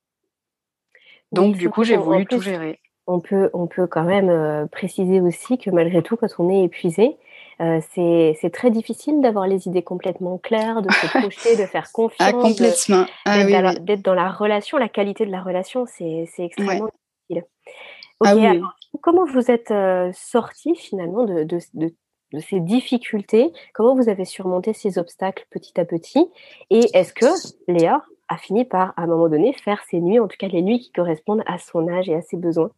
[1.33, 2.81] Donc, du coup, j'ai voulu tout gérer.
[3.09, 6.65] On peut, on peut quand même euh, préciser aussi que malgré tout, quand on est
[6.65, 7.17] épuisé,
[7.61, 11.93] euh, c'est très difficile d'avoir les idées complètement claires, de se projeter, de faire ah,
[11.93, 13.07] confiance, complètement.
[13.25, 16.89] Ah d'être dans la relation, la qualité de la relation, c'est extrêmement
[17.29, 17.45] difficile.
[18.25, 18.35] Ah
[19.03, 21.95] comment vous êtes euh, sorti finalement de, de, de,
[22.33, 23.53] de, ces difficultés?
[23.75, 26.27] Comment vous avez surmonté ces obstacles petit à petit?
[26.71, 27.27] Et est-ce que,
[27.69, 30.63] Léa, a fini par, à un moment donné, faire ses nuits, en tout cas les
[30.63, 32.71] nuits qui correspondent à son âge et à ses besoins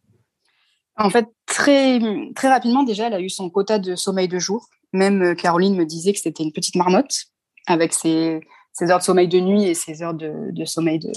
[0.97, 1.99] En fait, très,
[2.35, 4.67] très rapidement, déjà, elle a eu son quota de sommeil de jour.
[4.93, 7.25] Même euh, Caroline me disait que c'était une petite marmotte
[7.67, 8.41] avec ses,
[8.81, 11.11] heures de sommeil de nuit et ses heures de, sommeil de,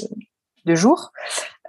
[0.65, 1.13] de jour.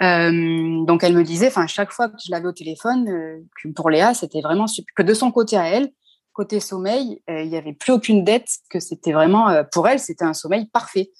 [0.01, 3.69] Euh, donc elle me disait, enfin chaque fois que je l'avais au téléphone, euh, que
[3.69, 5.91] pour Léa, c'était vraiment que de son côté à elle,
[6.33, 10.33] côté sommeil, il n'y avait plus aucune dette, que c'était vraiment pour elle, c'était un
[10.33, 11.11] sommeil parfait.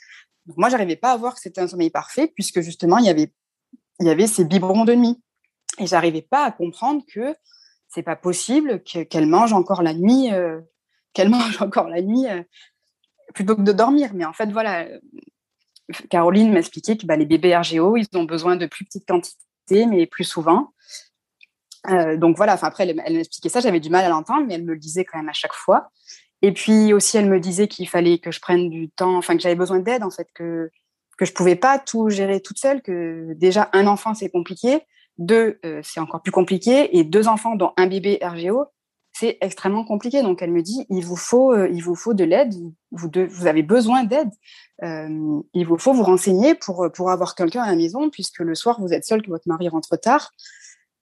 [0.45, 3.10] Donc moi, j'arrivais pas à voir que c'était un sommeil parfait, puisque justement, il y
[3.10, 3.32] avait,
[3.99, 5.21] il y avait ces biberons de nuit.
[5.79, 7.36] Et j'arrivais pas à comprendre que
[7.88, 10.62] c'est pas possible qu'elle mange encore la nuit, euh,
[11.13, 12.43] qu'elle mange encore la nuit euh,
[13.34, 14.12] plutôt que de dormir.
[14.13, 14.88] Mais en fait, voilà,
[16.10, 20.06] Caroline m'expliquait que bah, les bébés RGO, ils ont besoin de plus petites quantités, mais
[20.08, 20.73] plus souvent.
[21.89, 24.73] Euh, donc voilà, après, elle m'expliquait ça, j'avais du mal à l'entendre, mais elle me
[24.73, 25.89] le disait quand même à chaque fois.
[26.43, 29.41] Et puis aussi, elle me disait qu'il fallait que je prenne du temps, enfin que
[29.41, 30.69] j'avais besoin d'aide en fait, que
[31.17, 34.82] que je pouvais pas tout gérer toute seule, que déjà un enfant c'est compliqué,
[35.17, 38.65] deux euh, c'est encore plus compliqué, et deux enfants dont un bébé RGO
[39.13, 40.21] c'est extrêmement compliqué.
[40.21, 42.53] Donc elle me dit il vous faut euh, il vous faut de l'aide,
[42.91, 44.29] vous vous avez besoin d'aide,
[44.84, 48.56] euh, il vous faut vous renseigner pour pour avoir quelqu'un à la maison puisque le
[48.56, 50.32] soir vous êtes seul que votre mari rentre tard,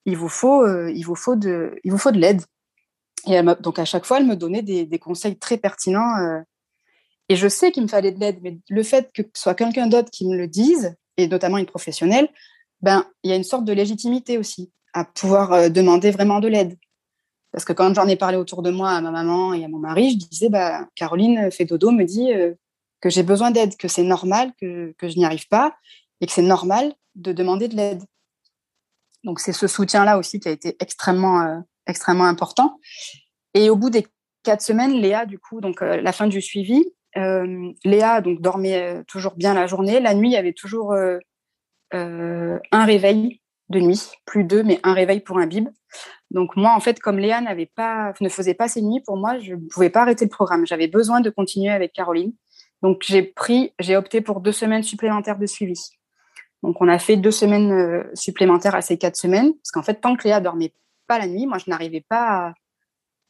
[0.05, 2.43] il vous faut il vous faut de il vous faut de l'aide.
[3.27, 6.17] Et donc à chaque fois, elle me donnait des, conseils très pertinents.
[6.17, 6.39] Euh,
[7.29, 9.87] et je sais qu'il me fallait de l'aide, mais le fait que ce soit quelqu'un
[9.87, 12.29] d'autre qui me le dise, et notamment une professionnelle,
[12.81, 16.47] ben il y a une sorte de légitimité aussi à pouvoir euh, demander vraiment de
[16.47, 16.77] l'aide.
[17.51, 19.77] Parce que quand j'en ai parlé autour de moi à ma maman et à mon
[19.77, 22.53] mari, je disais, bah, Caroline fait dodo me dit euh,
[23.01, 25.75] que j'ai besoin d'aide, que c'est normal, que, que je n'y arrive pas,
[26.21, 28.03] et que c'est normal de demander de l'aide.
[29.23, 32.79] Donc c'est ce soutien-là aussi qui a été extrêmement extrêmement important.
[33.53, 34.07] Et au bout des
[34.43, 36.85] quatre semaines, Léa, du coup, donc euh, la fin du suivi,
[37.17, 39.99] euh, Léa donc dormait euh, toujours bien la journée.
[39.99, 40.95] La nuit, il y avait toujours
[41.93, 45.67] un réveil de nuit, plus deux, mais un réveil pour un bib.
[46.29, 47.41] Donc moi, en fait, comme Léa
[47.75, 50.65] pas, ne faisait pas ses nuits, pour moi, je ne pouvais pas arrêter le programme.
[50.65, 52.33] J'avais besoin de continuer avec Caroline.
[52.81, 55.79] Donc j'ai pris, j'ai opté pour deux semaines supplémentaires de suivi.
[56.63, 60.15] Donc on a fait deux semaines supplémentaires à ces quatre semaines, parce qu'en fait, tant
[60.15, 60.73] que Léa dormait
[61.19, 61.47] la nuit.
[61.47, 62.53] Moi, je n'arrivais pas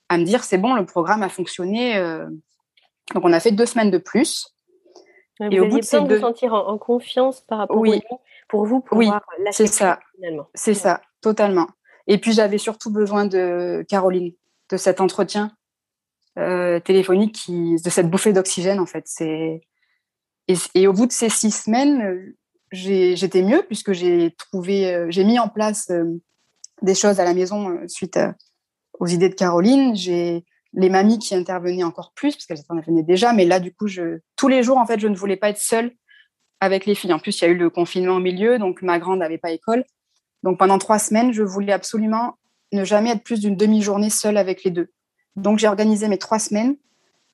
[0.10, 1.98] à, me dire c'est bon, le programme a fonctionné.
[1.98, 2.28] Euh.
[3.14, 4.54] Donc, on a fait deux semaines de plus.
[5.40, 6.16] et au bout de ces deux...
[6.16, 7.92] vous sentir en, confiance par rapport oui.
[7.94, 8.02] lui
[8.48, 10.00] pour vous pouvoir oui, c'est ça.
[10.16, 10.48] finalement.
[10.54, 11.68] C'est ça, totalement.
[12.08, 14.34] Et puis j'avais surtout besoin de Caroline,
[14.70, 15.52] de cet entretien
[16.38, 19.04] euh, téléphonique, qui, de cette bouffée d'oxygène en fait.
[19.08, 19.62] C'est
[20.48, 22.34] et, et, au bout de ces six semaines,
[22.72, 26.20] j'étais mieux puisque j'ai trouvé, euh, j'ai mis en place euh,
[26.82, 28.20] des choses à la maison suite
[29.00, 29.96] aux idées de Caroline.
[29.96, 33.88] J'ai les mamies qui intervenaient encore plus parce qu'elles intervenaient déjà, mais là du coup,
[34.36, 35.92] tous les jours en fait, je ne voulais pas être seule
[36.60, 37.14] avec les filles.
[37.14, 39.52] En plus, il y a eu le confinement au milieu, donc ma grande n'avait pas
[39.52, 39.84] école.
[40.44, 42.38] Donc pendant trois semaines, je voulais absolument
[42.72, 44.90] ne jamais être plus d'une demi-journée seule avec les deux.
[45.36, 46.76] Donc j'ai organisé mes trois semaines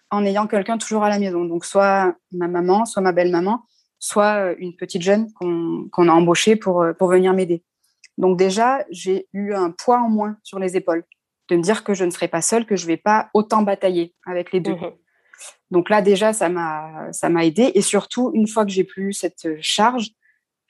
[0.10, 1.46] en ayant quelqu'un toujours à la maison.
[1.46, 3.64] Donc soit ma maman, soit ma belle-maman,
[4.00, 7.64] soit euh, une petite jeune qu'on a embauchée pour, euh, pour venir m'aider.
[8.18, 11.04] Donc déjà, j'ai eu un poids en moins sur les épaules,
[11.50, 13.62] de me dire que je ne serai pas seule, que je ne vais pas autant
[13.62, 14.74] batailler avec les deux.
[14.74, 14.92] Mmh
[15.72, 17.72] Donc là, déjà, ça m'a ça m'a aidé.
[17.76, 20.10] Et surtout, une fois que j'ai plus cette charge,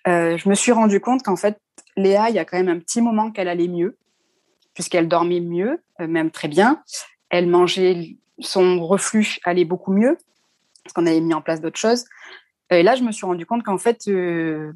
[0.08, 1.60] euh, je me suis rendu compte qu'en fait,
[1.96, 3.98] Léa, il y a quand même un petit moment qu'elle allait mieux,
[4.74, 6.84] puisqu'elle dormait mieux, même très bien.
[7.30, 10.18] Elle mangeait son reflux allait beaucoup mieux
[10.84, 12.06] parce qu'on avait mis en place d'autres choses.
[12.70, 14.74] Et là, je me suis rendu compte qu'en fait, euh,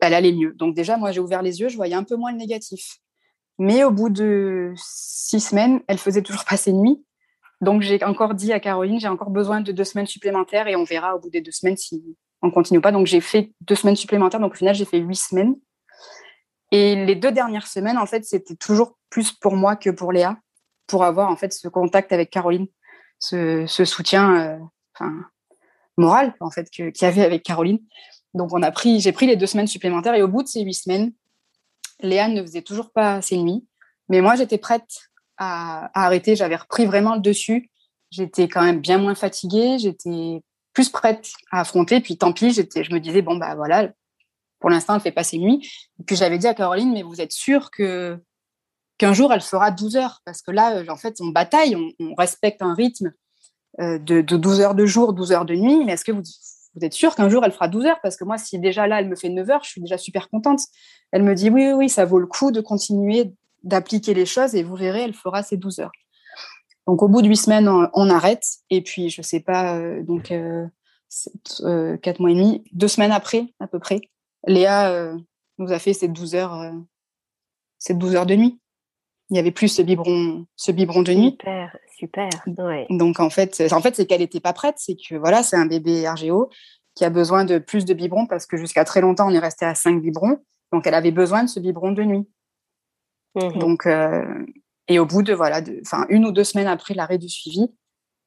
[0.00, 0.52] elle allait mieux.
[0.54, 2.98] Donc déjà, moi, j'ai ouvert les yeux, je voyais un peu moins le négatif.
[3.58, 7.02] Mais au bout de six semaines, elle faisait toujours pas ses nuits.
[7.62, 10.84] Donc j'ai encore dit à Caroline, j'ai encore besoin de deux semaines supplémentaires et on
[10.84, 12.04] verra au bout des deux semaines si
[12.42, 12.92] on continue pas.
[12.92, 14.40] Donc j'ai fait deux semaines supplémentaires.
[14.40, 15.54] Donc au final, j'ai fait huit semaines.
[16.70, 20.36] Et les deux dernières semaines, en fait, c'était toujours plus pour moi que pour Léa
[20.86, 22.66] pour avoir en fait ce contact avec Caroline,
[23.18, 24.60] ce, soutien
[25.00, 25.06] euh,
[25.96, 27.78] moral en fait qu'il y avait avec Caroline.
[28.36, 30.60] Donc on a pris, j'ai pris les deux semaines supplémentaires et au bout de ces
[30.60, 31.12] huit semaines,
[32.00, 33.66] Léane ne faisait toujours pas ses nuits,
[34.08, 36.36] mais moi j'étais prête à, arrêter.
[36.36, 37.70] J'avais repris vraiment le dessus.
[38.10, 39.78] J'étais quand même bien moins fatiguée.
[39.78, 40.42] J'étais
[40.74, 42.00] plus prête à affronter.
[42.00, 43.90] Puis tant pis, j'étais, je me disais bon bah voilà,
[44.60, 45.66] pour l'instant elle fait pas ses nuits.
[46.06, 48.18] Puis j'avais dit à Caroline mais vous êtes sûre que
[48.98, 50.20] qu'un jour elle fera 12 heures?
[50.26, 53.12] Parce que là euh, en fait on bataille, on, respecte un rythme
[53.80, 56.22] euh, de, 12 heures de jour, 12 heures de nuit, mais est-ce que vous,
[56.76, 58.00] vous êtes sûr qu'un jour elle fera 12 heures?
[58.02, 60.28] Parce que moi, si déjà là elle me fait 9 heures, je suis déjà super
[60.28, 60.60] contente.
[61.10, 64.54] Elle me dit oui, oui, oui, ça vaut le coup de continuer d'appliquer les choses
[64.54, 65.92] et vous verrez, elle fera ses 12 heures.
[66.86, 70.32] Donc au bout de 8 semaines, on, arrête et puis je sais pas, euh, donc
[72.02, 74.00] 4 mois et demi, deux semaines après à peu près,
[74.46, 75.12] Léa
[75.58, 76.72] nous a fait ces 12 heures,
[77.78, 78.60] ces 12 heures de nuit
[79.30, 81.30] il y avait plus ce biberon, ce biberon de nuit.
[81.30, 82.28] Super, super.
[82.90, 84.76] Donc en fait, en fait, c'est qu'elle n'était pas prête.
[84.78, 86.50] C'est que voilà, c'est un bébé RGO
[86.94, 89.64] qui a besoin de plus de biberons parce que jusqu'à très longtemps, on est resté
[89.64, 90.38] à 5 biberons.
[90.72, 92.28] Donc elle avait besoin de ce biberon de nuit.
[93.34, 94.46] Mmh Donc euh,
[94.88, 97.66] et au bout de voilà, enfin une ou deux semaines après l'arrêt du suivi,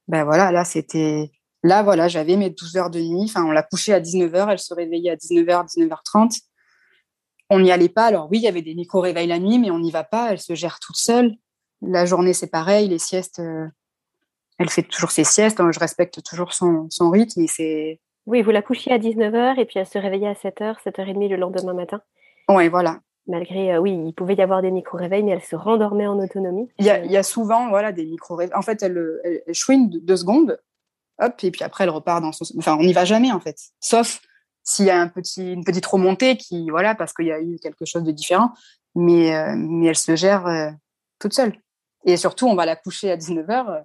[0.07, 1.31] ben voilà, là c'était
[1.63, 3.23] là voilà, j'avais mes 12 heures de nuit.
[3.23, 6.41] Enfin, on l'a couchée à 19h, elle se réveillait à 19h, 19h30
[7.49, 8.05] on n'y allait pas.
[8.05, 10.31] Alors oui, il y avait des micro-réveils la nuit, mais on n'y va pas.
[10.31, 11.35] Elle se gère toute seule.
[11.81, 12.87] La journée, c'est pareil.
[12.87, 13.67] Les siestes, euh,
[14.57, 15.61] elle fait toujours ses siestes.
[15.71, 17.45] Je respecte toujours son, rythme.
[17.47, 17.99] c'est...
[18.25, 21.35] Oui, vous la couchiez à 19h et puis elle se réveillait à 7h, 7h30 le
[21.37, 22.01] lendemain matin.
[22.47, 22.99] Oui, voilà.
[23.27, 26.67] Malgré, euh, oui, il pouvait y avoir des micro-réveils, mais elle se rendormait en autonomie.
[26.79, 28.55] Il y a, souvent voilà, des micro-réveils.
[28.55, 30.59] En fait, elle, elle, chouine deux secondes,
[31.19, 32.45] hop, et puis après, elle repart dans son...
[32.57, 33.57] Enfin, on n'y va jamais, en fait.
[33.79, 34.19] Sauf
[34.69, 37.57] s'il y a un petit, une petite remontée qui, voilà, parce qu'il y a eu
[37.59, 38.53] quelque chose de différent,
[38.93, 40.69] mais, euh, elle se gère euh,
[41.17, 41.59] toute seule.
[42.05, 43.81] Et surtout, on va la coucher à 19h, euh,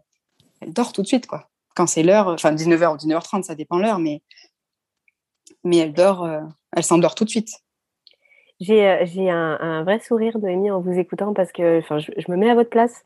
[0.61, 1.49] elle dort tout de suite, quoi.
[1.75, 4.23] Quand c'est l'heure, enfin 19h ou 19h30, ça dépend l'heure, mais,
[5.65, 6.29] mais elle dort,
[6.77, 7.51] elle s'endort tout de suite.
[8.61, 8.87] J'ai,
[9.31, 12.55] un, un, vrai sourire, Noémie, en vous écoutant parce que enfin, je, me mets à
[12.55, 13.05] votre place.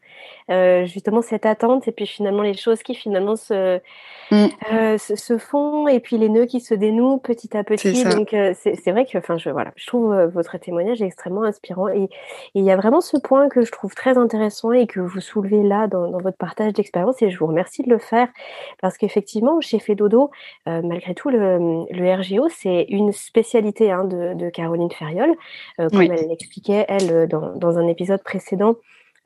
[0.86, 3.80] justement, cette attente et puis finalement les choses qui finalement se,
[4.30, 4.46] Mm.
[4.72, 8.04] Euh, se, font et puis les nœuds qui se dénouent petit à petit.
[8.04, 11.88] Donc euh, c'est vrai que, enfin, je voilà, je trouve euh, votre témoignage extrêmement inspirant
[11.88, 12.08] et
[12.54, 15.62] il y a vraiment ce point que je trouve très intéressant et que vous soulevez
[15.62, 18.28] là dans, dans votre partage d'expérience et je vous remercie de le faire
[18.82, 20.30] parce qu'effectivement chez Fedodo,
[20.66, 25.34] malgré tout le, le RGO c'est une spécialité hein, de, de, Caroline Ferriol,
[25.78, 28.76] comme elle l'expliquait elle dans, dans un épisode précédent.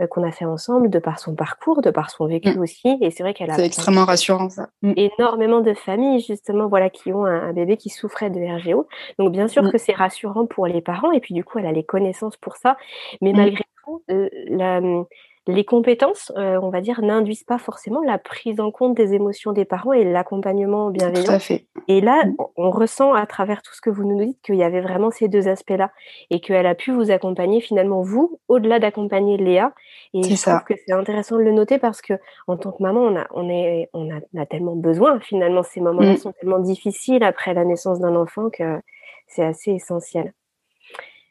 [0.00, 2.60] Euh, qu'on a fait ensemble, de par son parcours, de par son vécu mm.
[2.60, 2.98] aussi.
[3.00, 3.54] Et c'est vrai qu'elle a.
[3.54, 4.68] C'est extrêmement rassurant ça.
[4.82, 4.92] Mm.
[4.96, 8.86] Énormément de familles justement, voilà, qui ont un, bébé qui souffrait de RGO.
[9.18, 9.70] Donc bien sûr mm.
[9.70, 11.12] que c'est rassurant pour les parents.
[11.12, 12.76] Et puis du coup, elle a les connaissances pour ça.
[13.20, 14.28] Mais malgré tout, euh,
[15.48, 19.52] les compétences, euh, on va dire, n'induisent pas forcément la prise en compte des émotions
[19.52, 21.24] des parents et l'accompagnement bienveillant.
[21.24, 21.66] Tout à fait.
[21.88, 22.36] Et là, mmh.
[22.56, 25.26] on ressent à travers tout ce que vous nous dites qu'il y avait vraiment ces
[25.26, 25.90] deux aspects-là
[26.30, 29.74] et qu'elle a pu vous accompagner finalement, vous, au-delà d'accompagner Léa.
[30.14, 32.14] Et je trouve que c'est intéressant de le noter parce que
[32.46, 35.64] en tant que maman, on a, on est, on a, tellement besoin finalement.
[35.64, 36.18] Ces moments-là mmh.
[36.18, 38.80] sont tellement difficiles après la naissance d'un enfant que
[39.26, 40.34] c'est assez essentiel.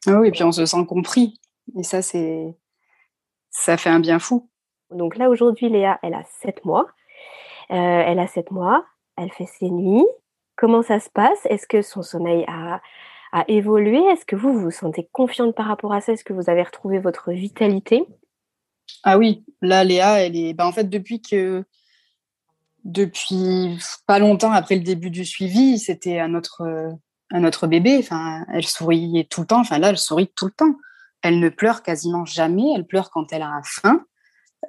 [0.05, 1.39] Ah oui, et puis on se sent compris.
[1.77, 2.55] Et ça, c'est
[3.51, 4.49] ça fait un bien fou.
[4.89, 6.87] Donc là, aujourd'hui, Léa, elle a 7 mois.
[7.69, 8.85] Euh, elle a 7 mois,
[9.17, 10.05] elle fait ses nuits.
[10.55, 11.45] Comment ça se passe?
[11.45, 12.81] Est-ce que son sommeil a,
[13.31, 13.99] a évolué?
[14.11, 16.13] Est-ce que vous, vous sentez confiante par rapport à ça?
[16.13, 18.05] Est-ce que vous avez retrouvé votre vitalité?
[19.03, 20.53] Ah oui, là, Léa, elle est.
[20.53, 21.63] Ben, en fait, depuis que.
[22.83, 23.77] Depuis
[24.07, 26.63] pas longtemps après le début du suivi, c'était à notre,
[27.29, 27.97] à notre bébé.
[27.99, 29.59] Enfin, elle souriait tout le temps.
[29.59, 30.75] Enfin, là, elle sourit tout le temps.
[31.21, 32.73] Elle ne pleure quasiment jamais.
[32.75, 34.03] Elle pleure quand elle a faim.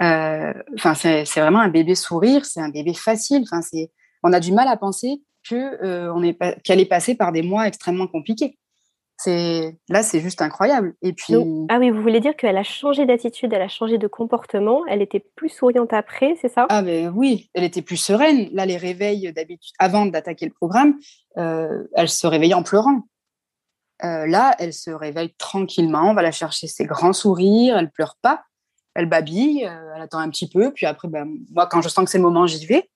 [0.01, 2.45] Euh, enfin, c'est vraiment un bébé sourire.
[2.45, 3.43] C'est un bébé facile.
[3.43, 3.91] Enfin, c'est.
[4.23, 7.43] On a du mal à penser que euh, on est qu'elle est passée par des
[7.43, 8.59] mois extrêmement compliqués.
[9.19, 10.95] C'est là, c'est juste incroyable.
[11.01, 11.35] Et puis
[11.69, 15.01] ah oui, vous voulez dire qu'elle a changé d'attitude, elle a changé de comportement, elle
[15.01, 16.67] était plus souriante après, c'est ça?
[16.69, 18.49] Ah ben oui, elle était plus sereine.
[18.53, 20.99] Là, les réveils d'habitude, avant d'attaquer le programme,
[21.39, 23.03] euh, elle se réveillait en pleurant.
[24.05, 28.17] Euh, là, elle se réveille tranquillement, on va la chercher ses grands sourires, elle pleure
[28.21, 28.43] pas,
[28.95, 32.05] elle babille, euh, elle attend un petit peu, puis après, ben, moi, quand je sens
[32.05, 32.91] que c'est le moment, j'y vais.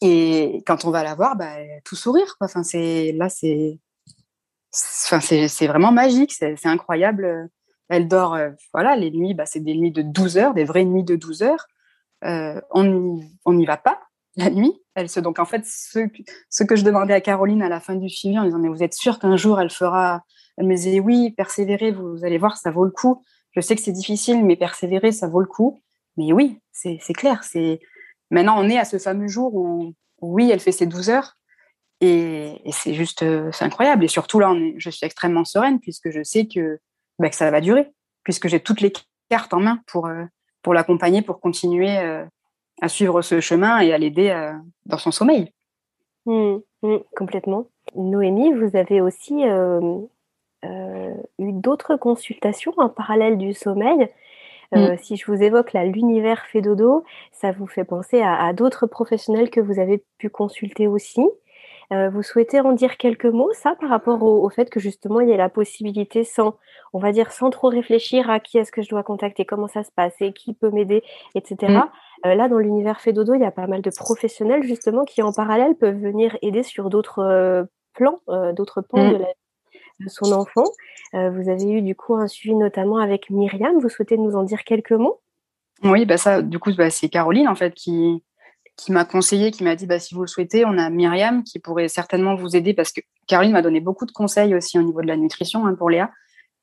[0.00, 2.36] Et quand on va la voir, ben, tout sourire.
[2.40, 3.80] Enfin, c'est là, c'est,
[4.70, 7.50] c'est, vraiment magique, c'est, incroyable.
[7.88, 10.84] Elle dort, euh, voilà, les nuits, ben, c'est des nuits de 12 heures, des vraies
[10.84, 11.66] nuits de 12 heures.
[12.22, 14.00] on n'y va pas,
[14.36, 14.72] la nuit.
[14.94, 16.00] Elle se donc en fait ce,
[16.50, 18.82] ce, que je demandais à Caroline à la fin du suivi en disant mais vous
[18.82, 20.22] êtes sûre qu'un jour elle fera
[20.56, 23.22] elle me disait oui persévérer vous allez voir ça vaut le coup.
[23.52, 25.80] Je sais que c'est difficile mais persévérer ça vaut le coup.
[26.16, 27.80] Mais oui c'est clair c'est
[28.30, 31.36] maintenant on est à ce fameux jour où, oui elle fait ses 12 heures.
[32.00, 34.04] Et, c'est juste euh, c'est incroyable.
[34.04, 36.78] Et surtout là je suis extrêmement sereine puisque je sais que,
[37.18, 37.90] bah, que ça va durer
[38.24, 38.92] puisque j'ai toutes les
[39.28, 40.24] cartes en main pour euh,
[40.62, 42.24] pour l'accompagner pour continuer euh,
[42.80, 44.52] à suivre ce chemin et à l'aider euh,
[44.86, 45.52] dans son sommeil.
[46.26, 47.66] Mmh, mmh, complètement.
[47.94, 49.80] Noémie, vous avez aussi euh,
[50.64, 54.08] euh, eu d'autres consultations en parallèle du sommeil.
[54.72, 54.96] Mmh.
[54.96, 59.60] Si je vous évoque l'univers fait dodo, ça vous fait penser à d'autres professionnels que
[59.60, 61.20] vous avez pu consulter aussi.
[61.92, 65.28] Euh, vous souhaitez en dire quelques mots, ça, par rapport au, fait que justement il
[65.28, 66.56] y a la possibilité, sans,
[66.92, 69.84] on va dire, sans trop réfléchir à qui est-ce que je dois contacter, comment ça
[69.84, 71.02] se passe et qui peut m'aider,
[71.34, 71.72] etc.
[71.72, 71.82] Mm.
[72.26, 75.32] Euh, là, dans l'univers Fedodo, il y a pas mal de professionnels justement qui en
[75.32, 77.64] parallèle peuvent venir aider sur d'autres euh,
[77.94, 78.20] plans,
[78.54, 79.18] d'autres pans mm.
[80.00, 80.64] de, son enfant.
[81.12, 83.78] vous avez eu du coup un suivi notamment avec Myriam.
[83.78, 85.20] Vous souhaitez nous en dire quelques mots?
[85.82, 88.22] Oui, bah ça, du coup, bah, c'est Caroline en fait qui
[88.76, 91.58] qui m'a conseillé, qui m'a dit bah, si vous le souhaitez, on a Myriam qui
[91.58, 95.00] pourrait certainement vous aider parce que Caroline m'a donné beaucoup de conseils aussi au niveau
[95.00, 96.10] de la nutrition hein, pour Léa.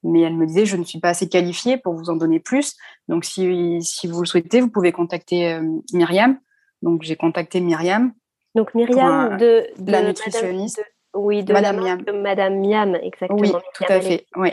[0.04, 2.76] Mais elle me disait je ne suis pas assez qualifiée pour vous en donner plus.
[3.08, 6.38] Donc si, si vous le souhaitez, vous pouvez contacter euh, Myriam.
[6.82, 8.12] Donc j'ai contacté Myriam.
[8.56, 10.84] Donc Myriam de, la nutritionniste.
[11.14, 12.04] oui, de Madame Miam.
[12.22, 13.40] Madame Miam, exactement.
[13.40, 14.26] Oui, tout à fait.
[14.36, 14.50] Oui.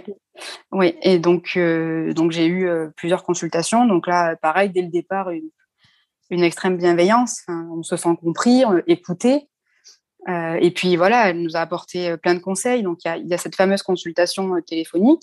[0.70, 0.94] oui.
[1.02, 3.86] Et donc, euh, donc j'ai eu euh, plusieurs consultations.
[3.86, 5.48] Donc là, pareil, dès le départ, une,
[6.30, 7.42] une extrême bienveillance.
[7.48, 9.48] on se sent compris, écouté.
[10.28, 12.82] Euh, et puis voilà, elle nous a apporté euh, plein de conseils.
[12.82, 15.22] Donc il y, a, cette fameuse consultation euh, téléphonique,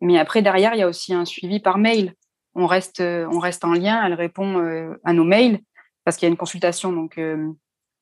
[0.00, 2.14] mais après derrière il y a aussi un suivi par mail.
[2.54, 4.04] On reste, on reste en lien.
[4.04, 4.58] Elle répond
[5.04, 5.60] à nos mails
[6.04, 7.20] parce qu'il y a une consultation donc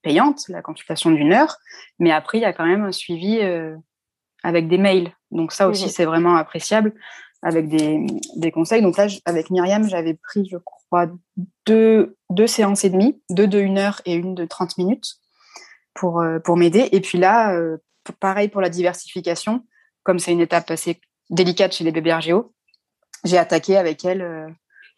[0.00, 1.58] payante, la consultation d'une heure,
[1.98, 3.38] mais après il y a quand même un suivi
[4.42, 5.12] avec des mails.
[5.30, 6.94] Donc ça aussi c'est vraiment appréciable
[7.42, 8.06] avec des,
[8.36, 8.80] des, conseils.
[8.80, 10.75] Donc là, avec Myriam, j'avais pris, je crois,
[11.66, 15.16] deux, deux séances et demie, deux de une heure et une de 30 minutes
[15.94, 16.88] pour, euh, pour m'aider.
[16.92, 17.78] Et puis là, euh,
[18.20, 19.64] pareil pour la diversification,
[20.02, 22.54] comme c'est une étape assez délicate chez les bébés RGO,
[23.24, 24.48] j'ai attaqué avec elle, euh,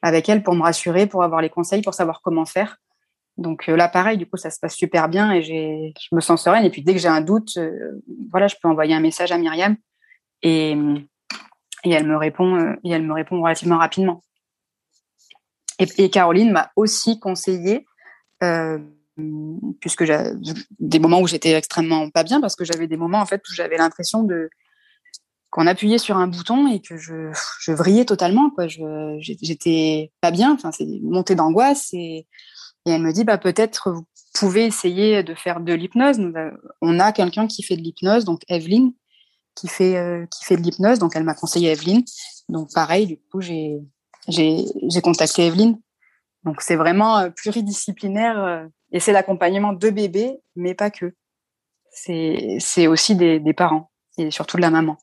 [0.03, 2.77] avec elle pour me rassurer, pour avoir les conseils, pour savoir comment faire.
[3.39, 6.65] Donc là, pareil, du coup, ça se passe super bien et je me sens sereine.
[6.65, 7.57] Et puis dès que j'ai un doute,
[8.33, 9.77] voilà, je peux envoyer un message à Myriam
[10.43, 10.73] et,
[11.85, 14.25] et elle me répond, et elle me répond relativement rapidement.
[15.79, 17.87] Et, Caroline m'a aussi conseillé,
[18.43, 18.79] euh,
[19.81, 20.19] puisque j'ai
[20.81, 23.55] des moments où j'étais extrêmement pas bien, parce que j'avais des moments en fait où
[23.55, 24.51] j'avais l'impression de
[25.51, 28.51] qu'on appuyait sur un bouton et que je, je vrillais totalement.
[28.51, 28.69] Quoi.
[28.69, 31.89] Je, j'étais pas bien, enfin, c'est montée d'angoisse.
[31.93, 32.27] Et,
[32.85, 36.19] elle me dit, bah, peut-être vous pouvez essayer de faire de l'hypnose.
[36.81, 38.93] On a quelqu'un qui fait de l'hypnose, donc Evelyne,
[39.55, 40.99] qui fait, euh, qui fait de l'hypnose.
[40.99, 42.03] Donc elle m'a conseillé Evelyne.
[42.49, 43.79] Donc pareil, du coup, j'ai,
[44.29, 45.79] j'ai contacté Evelyne.
[46.45, 51.15] Donc c'est vraiment pluridisciplinaire et c'est l'accompagnement de bébés, mais pas que.
[51.91, 54.97] C'est aussi des, parents et surtout de la maman.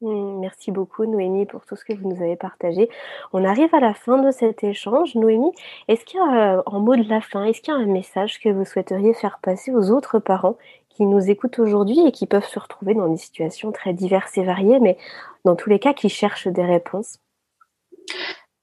[0.00, 2.88] Mmh, merci beaucoup Noémie pour tout ce que vous nous avez partagé.
[3.32, 5.14] On arrive à la fin de cet échange.
[5.16, 5.52] Noémie,
[5.88, 8.38] est-ce qu'il y a, en mot de la fin, est-ce qu'il y a un message
[8.40, 10.56] que vous souhaiteriez faire passer aux autres parents
[10.88, 14.44] qui nous écoutent aujourd'hui et qui peuvent se retrouver dans des situations très diverses et
[14.44, 14.98] variées, mais
[15.44, 17.18] dans tous les cas qui cherchent des réponses?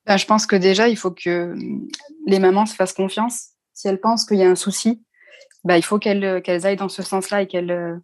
[0.05, 1.55] Ben, Je pense que déjà, il faut que
[2.25, 3.49] les mamans se fassent confiance.
[3.73, 5.03] Si elles pensent qu'il y a un souci,
[5.63, 8.01] ben, il faut qu'elles aillent dans ce sens-là et qu'elles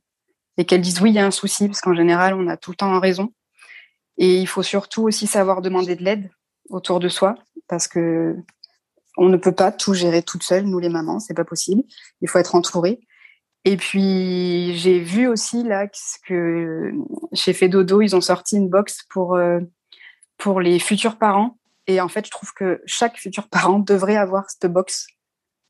[0.57, 2.71] et qu'elles disent oui, il y a un souci, parce qu'en général, on a tout
[2.71, 3.33] le temps raison.
[4.17, 6.29] Et il faut surtout aussi savoir demander de l'aide
[6.69, 7.35] autour de soi,
[7.67, 8.35] parce que
[9.17, 11.83] on ne peut pas tout gérer toute seule, nous les mamans, c'est pas possible.
[12.21, 13.01] Il faut être entouré.
[13.65, 15.87] Et puis, j'ai vu aussi là
[16.27, 16.91] que
[17.33, 19.59] chez Fedodo, ils ont sorti une box pour, euh,
[20.37, 21.57] pour les futurs parents.
[21.87, 25.07] Et en fait, je trouve que chaque futur parent devrait avoir cette box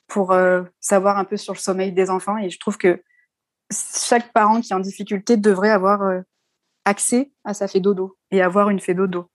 [0.08, 2.38] pour euh, savoir un peu sur le sommeil des enfants.
[2.38, 3.02] Et je trouve que
[3.72, 6.20] chaque parent qui est en difficulté devrait avoir euh,
[6.86, 9.28] accès à sa dodo et avoir une dodo.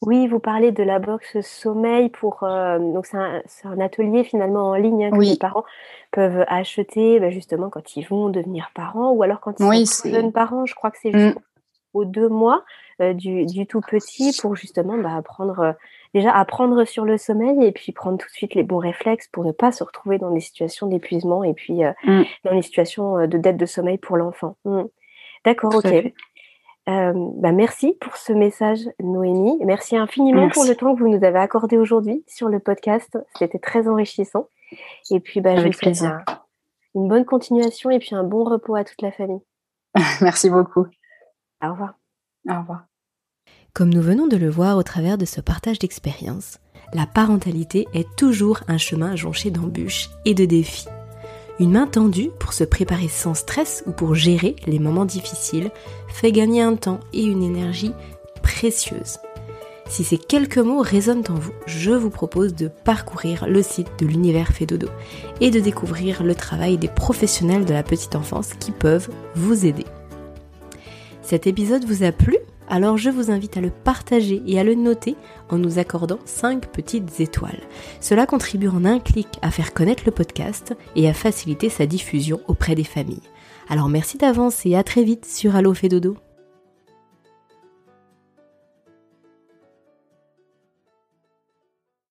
[0.00, 4.74] Oui, vous parlez de la box sommeil pour euh, donc c'est un, atelier finalement en
[4.74, 5.64] ligne hein, que les parents
[6.12, 10.32] peuvent acheter bah, justement quand ils vont devenir parents ou alors quand ils sont jeunes
[10.32, 10.66] parents.
[10.66, 11.34] Je crois que c'est mm.
[11.94, 12.64] Aux deux mois
[13.00, 15.72] euh, du, tout petit pour justement bah, apprendre euh,
[16.14, 19.44] déjà apprendre sur le sommeil et puis prendre tout de suite les bons réflexes pour
[19.44, 22.24] ne pas se retrouver dans des situations d'épuisement et puis mm.
[22.44, 24.56] dans des situations de dette de sommeil pour l'enfant.
[24.64, 24.84] Mm.
[25.44, 26.12] D'accord, ok.
[26.88, 29.58] Euh, bah, merci pour ce message, Noémie.
[29.64, 33.18] Merci infiniment pour le temps que vous nous avez accordé aujourd'hui sur le podcast.
[33.38, 34.48] C'était très enrichissant.
[35.10, 36.12] Et puis, bah, Avec je vous souhaite
[36.94, 39.42] une bonne continuation et puis un bon repos à toute la famille.
[40.22, 40.86] merci beaucoup.
[41.62, 41.94] Au revoir.
[42.48, 42.84] Au revoir.
[43.74, 46.58] Comme nous venons de le voir au travers de ce partage d'expérience,
[46.94, 50.88] la parentalité est toujours un chemin jonché d'embûches et de défis.
[51.60, 55.70] Une main tendue pour se préparer sans stress ou pour gérer les moments difficiles
[56.08, 57.92] fait gagner un temps et une énergie
[58.42, 59.18] précieuse.
[59.88, 64.06] Si ces quelques mots résonnent en vous, je vous propose de parcourir le site de
[64.06, 64.88] l'univers Fedodo
[65.40, 69.86] et de découvrir le travail des professionnels de la petite enfance qui peuvent vous aider.
[71.28, 72.38] Cet épisode vous a plu?
[72.70, 75.14] Alors je vous invite à le partager et à le noter
[75.50, 77.60] en nous accordant 5 petites étoiles.
[78.00, 82.40] Cela contribue en un clic à faire connaître le podcast et à faciliter sa diffusion
[82.48, 83.28] auprès des familles.
[83.68, 86.16] Alors merci d'avance et à très vite sur Allo Dodo.